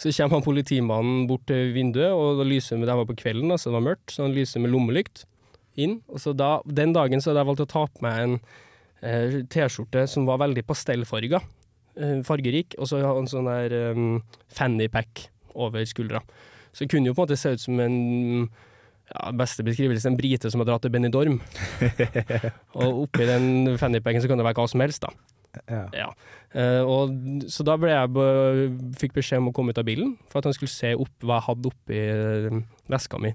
[0.00, 3.52] Så kommer han politimannen bort til vinduet, og da lyser med, det var på kvelden,
[3.52, 5.26] altså så det var mørkt, så han lyser med lommelykt
[5.80, 5.98] inn.
[6.08, 8.38] Og så da, den dagen så hadde jeg valgt å ta på meg en
[9.04, 11.42] eh, T-skjorte som var veldig pastellfarga,
[12.00, 14.22] eh, fargerik, og så han sånn der um,
[14.56, 16.24] fannypack over skuldra.
[16.72, 17.98] Så det kunne jo på en måte se ut som en
[19.10, 21.40] ja, beste beskrivelse, en brite som har dratt til Benidorm.
[22.80, 25.12] og oppi den fannypacken så kan det være hva som helst, da.
[25.66, 25.84] Ja.
[25.94, 26.08] Ja.
[26.54, 27.14] Uh, og,
[27.50, 28.26] så da ble jeg be,
[28.98, 31.38] fikk beskjed om å komme ut av bilen, for at han skulle se opp hva
[31.38, 33.32] jeg hadde oppi eh, veska mi.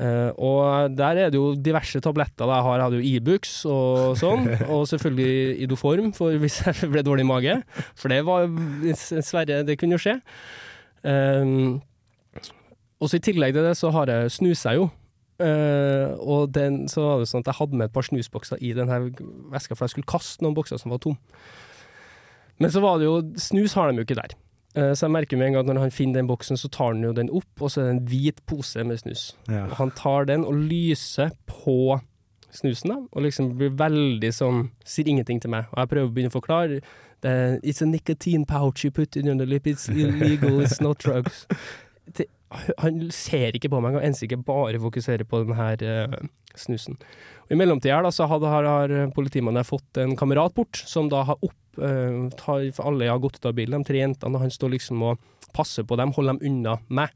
[0.00, 2.46] Uh, og der er det jo diverse tabletter.
[2.46, 2.56] Da.
[2.56, 7.26] Jeg har, hadde jo Ibux og sånn, og selvfølgelig Idoform for hvis jeg ble dårlig
[7.26, 7.58] i mage.
[7.98, 8.48] For det var
[8.84, 10.16] dessverre Det kunne jo skje.
[11.02, 11.80] Um,
[13.00, 14.90] og så I tillegg til det så har jeg snusa jo.
[15.40, 18.74] Eh, og den, så var det sånn at jeg hadde med et par snusbokser i
[18.76, 18.98] denne
[19.52, 21.16] veska, for jeg skulle kaste noen bokser som var tom.
[22.60, 24.36] Men så var det jo Snus har de jo ikke der.
[24.76, 26.92] Uh, så jeg merker med en gang at når han finner den boksen, så tar
[26.92, 29.30] han jo den opp, og så er det en hvit pose med snus.
[29.48, 29.64] Ja.
[29.64, 31.98] Og han tar den og lyser på
[32.54, 35.70] snusen, da, og liksom blir veldig sånn Sier ingenting til meg.
[35.70, 36.80] Og jeg prøver å begynne å forklare.
[37.62, 41.46] It's a nicotine pouch you put in your lip, it's illegal, it's not drugs.
[42.82, 46.16] Han ser ikke på meg, han enser ikke bare fokuserer på den her eh,
[46.58, 46.96] snusen.
[47.46, 51.10] Og I mellomtida her da, så hadde, har, har politimannen fått en kamerat bort, som
[51.12, 54.34] da har opp uh, tar, for Alle har gått ut av bilen, de tre jentene,
[54.34, 55.22] og han står liksom og
[55.54, 57.14] passer på dem, holder dem unna meg.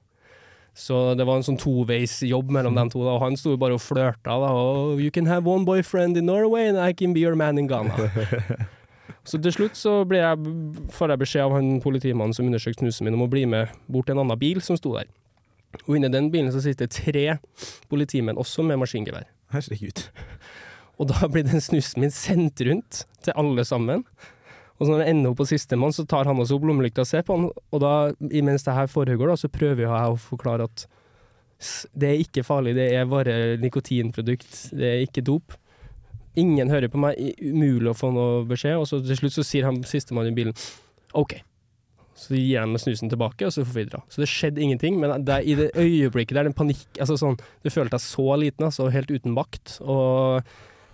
[0.74, 3.82] Så det var en sånn toveisjobb mellom dem to, da, og han sto bare og
[3.82, 4.38] flørta.
[4.42, 7.58] da, og You can have one boyfriend in Norway, and I can be your man
[7.58, 7.94] in Ghana.
[9.24, 10.54] Så til slutt så jeg,
[10.92, 14.08] får jeg beskjed av han politimannen som undersøkte snusen min, om å bli med bort
[14.08, 15.08] til en annen bil som sto der.
[15.84, 17.38] Og inni den bilen så sitter tre
[17.90, 19.26] politimenn, også med maskingevær.
[19.54, 20.06] Herregud.
[21.00, 24.04] Og da blir den snusen min sendt rundt til alle sammen.
[24.78, 27.08] Og så når det ender opp på sistemann, så tar han også opp lommelykta og
[27.10, 27.48] ser på han.
[27.70, 27.94] Og da,
[28.34, 30.86] imens det her foregår, da, så prøver jeg å forklare at
[31.94, 35.54] det er ikke farlig, det er bare nikotinprodukt, det er ikke dop.
[36.36, 38.80] Ingen hører på meg, umulig å få noe beskjed.
[38.80, 40.56] Og så til slutt så sier han sistemann i bilen
[41.14, 41.38] OK.
[42.14, 44.00] Så gir de meg snusen tilbake, og så får vi dra.
[44.12, 47.38] Så det skjedde ingenting, men det, er i det øyeblikket der, den panikk altså sånn,
[47.64, 49.80] Du følte deg så liten, altså, helt uten makt.
[49.82, 50.44] Og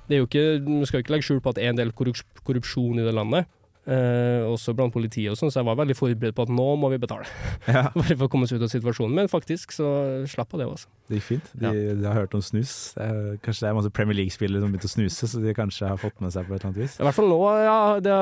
[0.08, 1.80] det er jo ikke Du skal jo ikke legge skjul på at det er en
[1.82, 3.50] del korrups- korrupsjon i det landet.
[3.88, 6.90] Eh, også blant politiet og sånn, så jeg var veldig forberedt på at nå må
[6.92, 7.28] vi betale.
[7.70, 7.84] Ja.
[7.94, 9.12] Bare for å komme oss ut av situasjonen.
[9.14, 9.86] Men faktisk så
[10.28, 10.88] slapp av det også.
[11.08, 11.50] Det gikk fint.
[11.54, 11.70] De,
[12.00, 12.72] de har hørt om snus.
[13.00, 16.00] Er, kanskje det er masse Premier League-spillere som begynte å snuse, så de kanskje har
[16.00, 16.98] fått med seg på et eller annet vis.
[16.98, 17.78] I hvert fall nå, ja.
[18.02, 18.16] Det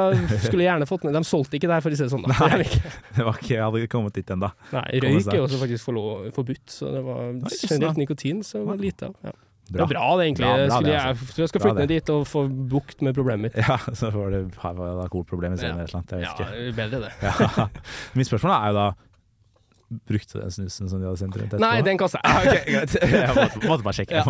[0.44, 1.16] skulle jeg gjerne fått med.
[1.16, 2.28] De solgte ikke det her, for å si det sånn.
[2.28, 2.50] Da.
[2.52, 2.68] Nei.
[3.16, 4.52] Det var ikke, jeg hadde ikke kommet dit ennå.
[4.74, 5.88] Røyk er også faktisk
[6.36, 7.24] forbudt, så det var
[7.56, 9.18] generelt nikotin, så det var lite av.
[9.26, 9.36] Ja.
[9.68, 9.84] Det Bra.
[9.84, 10.46] er bra det, egentlig.
[10.48, 11.26] Bra, bra, skulle det, jeg, altså.
[11.34, 12.42] tror jeg skal flytte ned dit og få
[12.72, 13.58] bukt med problemet mitt.
[13.68, 15.74] Ja, så får du her senere det alkoholproblemet Ja.
[15.74, 16.04] eller noe.
[16.08, 17.12] Jeg vet Ja, bedre det.
[17.58, 17.66] Ja.
[18.16, 18.86] Mitt spørsmål er jo da
[20.08, 21.62] Brukte du den snusen som de hadde sendt rundt etterpå?
[21.64, 22.58] Nei, den kasta Ah, jeg.
[22.82, 22.96] ok.
[23.08, 24.18] Jeg måtte, måtte bare sjekke.
[24.18, 24.24] Ja.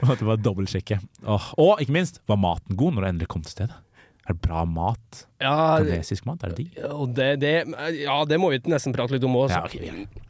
[0.00, 0.98] Jeg måtte bare dobbeltsjekke.
[1.24, 3.78] Og, Og ikke minst, var maten god når du endelig kom til stedet?
[4.28, 5.22] Er det bra mat?
[5.40, 5.54] Ja,
[6.28, 6.44] mat?
[6.44, 6.76] Er det digg?
[7.16, 7.54] det, det,
[8.02, 9.50] ja, det må vi nesten prate litt om òg.
[9.56, 10.28] Ja, ok.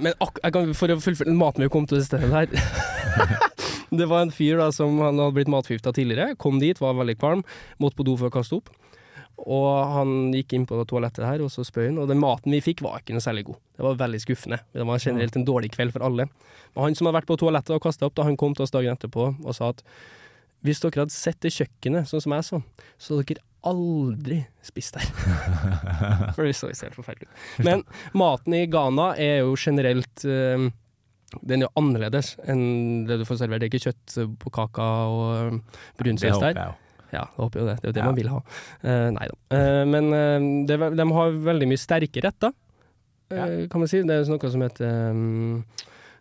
[0.00, 2.48] Men kan, for å fullføre vi kom til det stedet her
[3.98, 6.32] Det var en fyr da som han hadde blitt matforgifta tidligere.
[6.40, 7.42] Kom dit, var veldig kvalm,
[7.76, 8.70] måtte på do for å kaste opp.
[9.42, 12.00] Og han gikk inn på toalettet her, og så spøy han.
[12.00, 13.60] Og den maten vi fikk, var ikke noe særlig god.
[13.76, 14.62] Det var veldig skuffende.
[14.72, 16.28] Det var generelt en dårlig kveld for alle.
[16.72, 18.72] Men han som hadde vært på toalettet og kasta opp, da han kom til oss
[18.72, 19.84] dagen etterpå og sa at
[20.64, 22.62] hvis dere hadde sett det kjøkkenet sånn som jeg så,
[22.96, 25.08] så hadde dere aldri spist der.
[26.36, 27.64] For det så helt forferdelig ut.
[27.66, 27.84] Men
[28.18, 30.68] maten i Ghana er jo generelt eh,
[31.42, 33.62] Den er jo annerledes enn det du får servert.
[33.62, 35.60] Det er ikke kjøtt på kaka og eh,
[35.98, 36.62] Det brunsaus håper der.
[36.62, 36.78] jeg jo.
[37.12, 37.76] Ja, jeg håper jo det.
[37.76, 38.08] Det er jo det Ja.
[38.08, 38.42] man vil ha.
[38.80, 39.38] Uh, nei da.
[39.52, 42.54] Uh, men uh, det, de har veldig mye sterke retter,
[43.28, 43.46] ja.
[43.68, 44.00] kan man si.
[44.00, 45.64] Det er noe som heter um,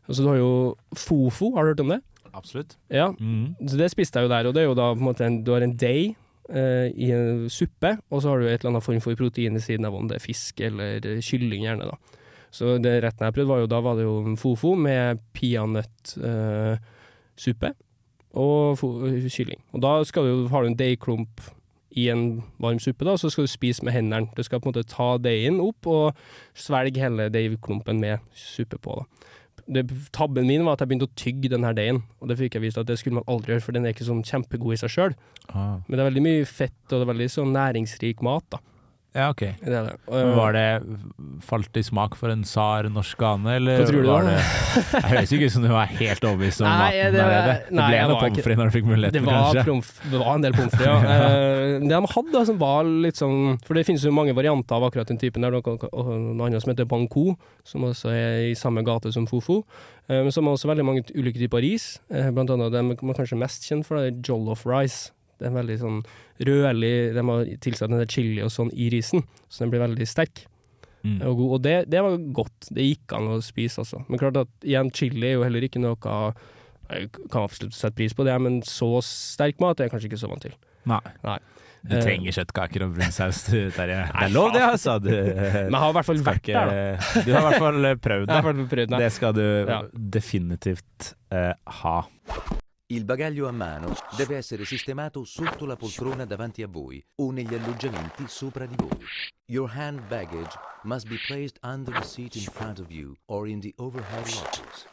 [0.09, 0.51] Altså, du har jo
[0.97, 2.01] fofo, har du hørt om det?
[2.35, 2.77] Absolutt.
[2.91, 3.11] Ja.
[3.19, 3.55] Mm.
[3.67, 5.37] Så det spiste jeg jo der, og det er jo da på en måte en,
[5.45, 6.15] du har en day eh,
[6.51, 9.85] i en suppe, og så har du et eller annet form for protein i siden
[9.87, 11.95] av, om det er fisk eller eh, kylling gjerne da.
[12.51, 17.69] Så det retten jeg prøvde var jo, da var det jo fofo med peanøttsuppe
[18.41, 18.59] og
[19.31, 19.61] kylling.
[19.71, 21.33] Og da skal du, har du en deigklump
[21.91, 24.27] i en varm suppe, da, så skal du spise med hendene.
[24.35, 26.15] Du skal på en måte ta deigen opp og
[26.55, 28.91] svelge hele deigklumpen med suppe på.
[28.99, 29.03] da.
[29.67, 29.83] Det,
[30.15, 32.65] tabben min var at jeg begynte å tygge den her deigen, og det fikk jeg
[32.65, 34.93] vist at det skulle man aldri gjøre, for den er ikke sånn kjempegod i seg
[34.93, 35.15] sjøl.
[35.51, 35.79] Ah.
[35.85, 38.61] Men det er veldig mye fett, og det er veldig sånn næringsrik mat, da.
[39.11, 39.41] Ja, ok.
[39.59, 39.95] Det er det.
[40.07, 40.65] Og, var det
[41.43, 44.37] Falt i smak for en sar norsk gane, eller Hva tror du var det
[44.93, 47.55] Det høres ikke ut som du var helt overbevist om Nei, maten det- der nede.
[47.67, 49.65] Det ble noe var pommes frites når du fikk det, muligheten, var kanskje?
[49.67, 50.95] promf, det var en del pommes frites, ja.
[51.41, 54.75] Eh, det de hadde, da, som var litt sånn For det finnes jo mange varianter
[54.79, 55.51] av akkurat den typen der.
[55.51, 57.35] Noe, annet som heter banko,
[57.67, 59.65] som også er i samme gate som fofo.
[60.07, 61.99] Eh, Men så har man også veldig mange ulike typer ris.
[62.13, 65.11] Eh, Blant annet det man er kanskje mest kjent for, det er jollof rice.
[65.41, 65.99] Det er veldig sånn
[66.47, 70.07] rødlig De har tilsatt en del chili og sånn i risen, så den blir veldig
[70.09, 70.45] sterk.
[71.01, 71.15] Mm.
[71.25, 71.51] og god.
[71.55, 72.67] Og det, det var godt.
[72.77, 74.03] Det gikk an å spise, altså.
[74.05, 75.97] Men klart at igjen, chili er jo heller ikke noe
[76.91, 80.21] Jeg kan absolutt sette pris på det, men så sterk mat er jeg kanskje ikke
[80.21, 80.53] så vant til.
[80.85, 81.01] Nei.
[81.25, 81.39] Nei.
[81.81, 83.73] Du Eh, trenger kjøttkaker og brun saus, Terje.
[84.05, 84.99] Det er lov, det, altså.
[85.01, 85.09] Du,
[85.65, 87.23] Men jeg har i hvert fall vært der, da.
[87.25, 88.99] Du har i hvert fall prøvd det.
[89.01, 89.81] Det skal du Ja.
[90.21, 91.97] definitivt uh, ha.
[92.91, 97.53] Il bagaglio a mano deve essere sistemato sotto la poltrona davanti a voi o negli
[97.55, 98.97] alloggiamenti sopra di voi.
[99.45, 100.51] Your hand baggage
[100.83, 104.85] must be placed under the seat in front of you or in the overhead lockers.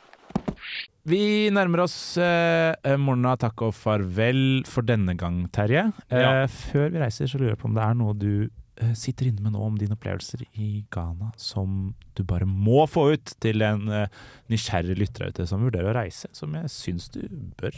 [1.09, 5.89] Vi nærmer oss eh, morgena takk og farvel for denne gang, Terje.
[6.09, 6.47] Eh, Ja.
[6.47, 8.49] Før vi reiser, så lurer jeg på om det er noe du
[8.99, 13.33] sitter inne med nå om dine opplevelser i Ghana som du bare må få ut
[13.43, 14.11] til en eh,
[14.53, 17.22] nysgjerrig lytter ute som vurderer å reise, som jeg syns du
[17.61, 17.76] bør,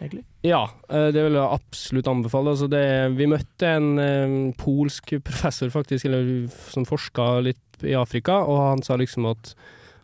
[0.00, 0.24] egentlig.
[0.46, 2.54] Ja, eh, det vil jeg absolutt anbefale.
[2.54, 2.84] Altså det,
[3.18, 8.84] vi møtte en eh, polsk professor, faktisk, eller, som forska litt i Afrika, og han
[8.84, 9.54] sa liksom at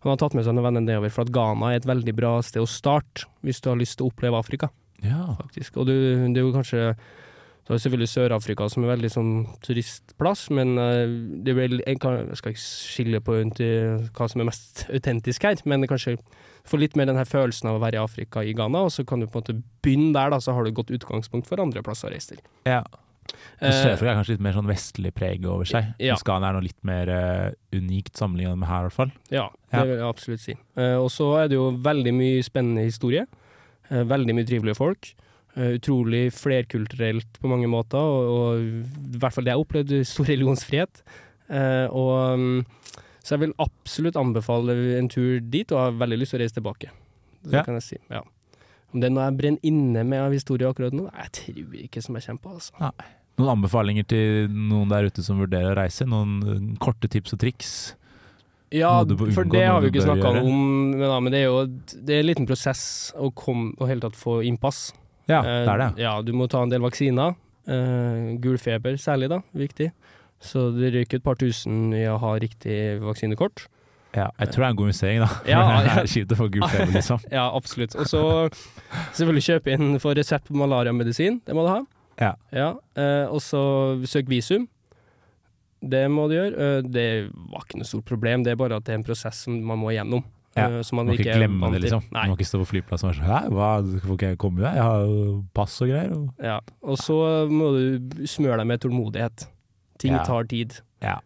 [0.05, 2.36] han har tatt med seg noen venner nedover, for at Ghana er et veldig bra
[2.45, 4.68] sted å starte hvis du har lyst til å oppleve Afrika.
[5.05, 5.34] Ja.
[5.40, 5.76] faktisk.
[5.80, 5.95] Og du,
[6.32, 6.95] det jo kanskje
[7.65, 9.31] Du har selvfølgelig Sør-Afrika som er veldig sånn
[9.65, 11.05] turistplass, men eh,
[11.45, 15.47] det er vel, jeg, kan, jeg skal ikke skille på hva som er mest autentisk
[15.49, 16.19] her, men kanskje
[16.69, 19.05] få litt mer den her følelsen av å være i Afrika i Ghana, og så
[19.09, 21.61] kan du på en måte begynne der, da, så har du et godt utgangspunkt for
[21.65, 22.45] andre plasser å reise til.
[22.69, 22.83] ja.
[23.57, 25.87] Eh, Sør-Afrika er kanskje litt mer sånn vestlig preg over seg.
[26.03, 26.15] Ja.
[26.29, 29.15] Ghana er noe litt mer uh, unikt sammenlignet med her, i hvert fall.
[29.33, 29.79] Ja, Ja.
[29.81, 30.55] det vil jeg absolutt si.
[30.77, 33.25] Uh, og så er det jo veldig mye spennende historie.
[33.89, 35.15] Uh, veldig mye trivelige folk.
[35.55, 38.62] Eh, utrolig flerkulturelt på mange måter, og, og
[39.14, 41.02] i hvert fall det jeg opplevde, stor religionsfrihet.
[41.46, 42.64] Eh, og mm,
[43.22, 46.59] Så jeg vil absolutt anbefale en tur dit, og har veldig lyst til å reise
[46.59, 46.90] tilbake.
[47.44, 47.62] Det Ja.
[47.62, 47.98] kan jeg si.
[48.11, 48.24] Ja.
[48.92, 52.02] Om det er noe jeg brenner inne med av historie akkurat nå, jeg tror ikke
[52.02, 52.74] som jeg kommer på, altså.
[52.80, 53.07] Nei.
[53.38, 56.07] Noen anbefalinger til noen der ute som vurderer å reise?
[56.07, 57.70] Noen eh, korte tips og triks?
[58.74, 61.62] Ja, for det har vi ikke snakka om, men, da, men det er jo
[62.02, 64.88] det er en liten prosess å komme og helt tatt få innpass.
[65.31, 65.91] Ja, Eh, det er det.
[66.03, 67.37] Ja, du må ta en del vaksiner.
[67.64, 69.41] Uh, Gulfeber særlig, da.
[69.57, 69.93] Viktig.
[70.45, 73.66] Så det ryker et par tusen i å ha riktig vaksinekort.
[74.14, 75.31] Ja, jeg tror det er en god investering, da.
[75.49, 77.25] Ja, det er kjipt å få gul feber, liksom.
[77.39, 77.97] Ja, absolutt.
[77.97, 78.22] Og så
[79.16, 81.41] selvfølgelig kjøpe inn for resept på malariamedisin.
[81.47, 81.81] Det må du ha.
[82.20, 82.35] Ja.
[82.55, 82.68] ja
[83.33, 83.64] og så
[84.07, 84.68] søk visum.
[85.85, 86.55] Det må du gjøre.
[86.55, 87.09] Eh, det
[87.51, 89.81] var ikke noe stort problem, det er bare at det er en prosess som man
[89.81, 90.25] må igjennom.
[90.55, 92.05] Ja, eh, man må ikke glemme det, liksom.
[92.14, 92.20] Nei.
[92.28, 93.70] Man må ikke stå på flyplassen og være sånn Hæ, hva,
[94.05, 94.76] får ikke jeg komme deg?
[94.78, 96.12] Jeg har jo pass og greier.
[96.14, 96.28] Og...
[96.46, 96.59] Ja.
[96.82, 97.16] Og så
[97.50, 99.46] må du smøre deg med tålmodighet.
[99.98, 100.24] Ting Ja.
[100.26, 100.78] tar tid.
[101.02, 101.18] Ja.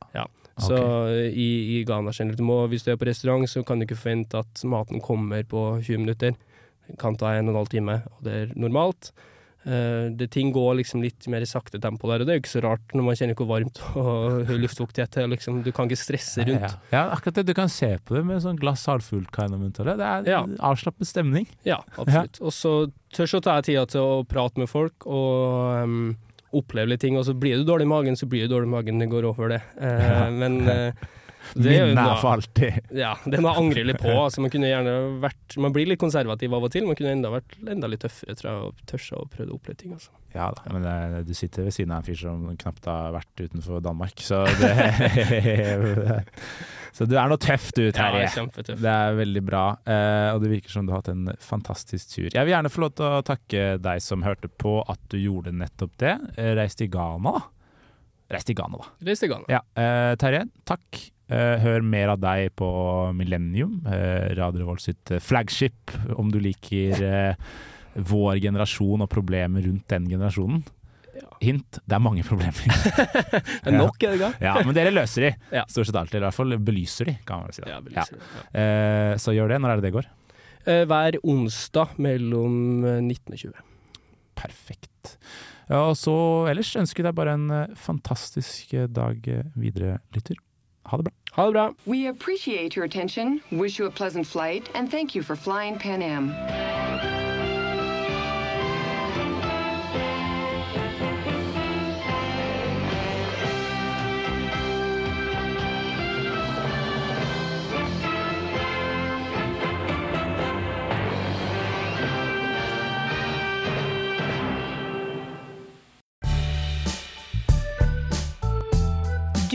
[0.59, 0.75] Så
[1.31, 4.01] i, i Ghana generelt, du må, hvis du er på restaurant, så kan du ikke
[4.01, 6.35] forvente at maten kommer på 20 minutter.
[6.89, 9.13] Det kan ta en og en halv time, og det er normalt.
[9.67, 12.43] Eh, det ting går liksom litt mer i sakte tempo der, og det er jo
[12.45, 15.27] ikke så rart når man kjenner hvor varmt og høy luftfuktighet er.
[15.33, 16.63] Liksom, du kan ikke stresse rundt.
[16.63, 17.47] Ja, ja, akkurat det.
[17.51, 19.67] Du kan se på det med sånn glass halvfullt kind of.
[19.77, 20.45] Det er Ja.
[20.71, 21.49] avslappet stemning.
[21.67, 22.41] Ja, absolutt.
[22.41, 22.77] Og så
[23.13, 26.17] tør så ta jeg tida til å prate med folk og um,
[26.55, 27.19] oppleve litt ting.
[27.19, 28.99] Og så blir du dårlig i magen, så blir du dårlig i magen.
[29.03, 29.63] Det går over, det.
[29.77, 30.31] Uh, Ja.
[30.31, 30.93] Men jo
[31.57, 32.79] Minnet er for alltid.
[33.05, 34.13] Ja, det jeg angrer litt på.
[34.13, 36.87] Altså, man kunne gjerne vært Man blir litt konservativ av og til.
[36.89, 39.81] Man kunne enda vært enda litt tøffere, tror jeg, og tørsa å prøve å oppleve
[39.83, 39.95] ting.
[39.97, 40.13] Altså.
[40.35, 43.41] Ja da, men det, du sitter ved siden av en fyr som knapt har vært
[43.41, 44.75] utenfor Danmark, så det
[46.99, 48.25] Så du er noe tøff du, Terje.
[48.25, 48.81] Ja, kjempetøff.
[48.83, 52.27] Det er veldig bra, eh, og det virker som du har hatt en fantastisk tur.
[52.27, 55.55] Jeg vil gjerne få lov til å takke deg som hørte på at du gjorde
[55.55, 56.17] nettopp det.
[56.35, 57.45] Reiste Reis til Ghana, da.
[58.35, 59.07] Reis til Ghana, da.
[59.07, 59.47] Reis til Ghana.
[59.53, 60.99] Ja, eh, Terje, takk.
[61.29, 62.67] Eh, hør mer av deg på
[63.13, 67.37] Millennium, eh, Radio Revolt sitt eh, flagship, om du liker
[68.09, 70.63] vår generasjon og problemer rundt den generasjonen.
[71.43, 72.55] Hint, det er mange problemer.
[73.63, 74.31] Det er nok, er det ikke?
[74.43, 75.31] Ja, men dere løser de.
[75.71, 76.21] Stort sett alltid.
[76.21, 77.63] I hvert fall belyser de, kan man si.
[77.67, 78.23] Ja, belyser de,
[78.59, 79.59] Eh, så gjør det.
[79.63, 80.09] Når er det det går?
[80.91, 83.63] Hver onsdag mellom eh, 19 og 20.
[84.39, 85.15] Perfekt.
[85.69, 86.15] Ja, og så
[86.51, 87.49] ellers ønsker vi deg bare en
[87.79, 89.27] fantastisk dag
[89.59, 90.39] videre, lytter.
[90.91, 91.13] Ha det bra.
[91.33, 91.75] Ha det bra.
[91.87, 96.03] We appreciate your attention, wish you a pleasant flight, and thank you for flying Pan
[96.03, 97.28] Am.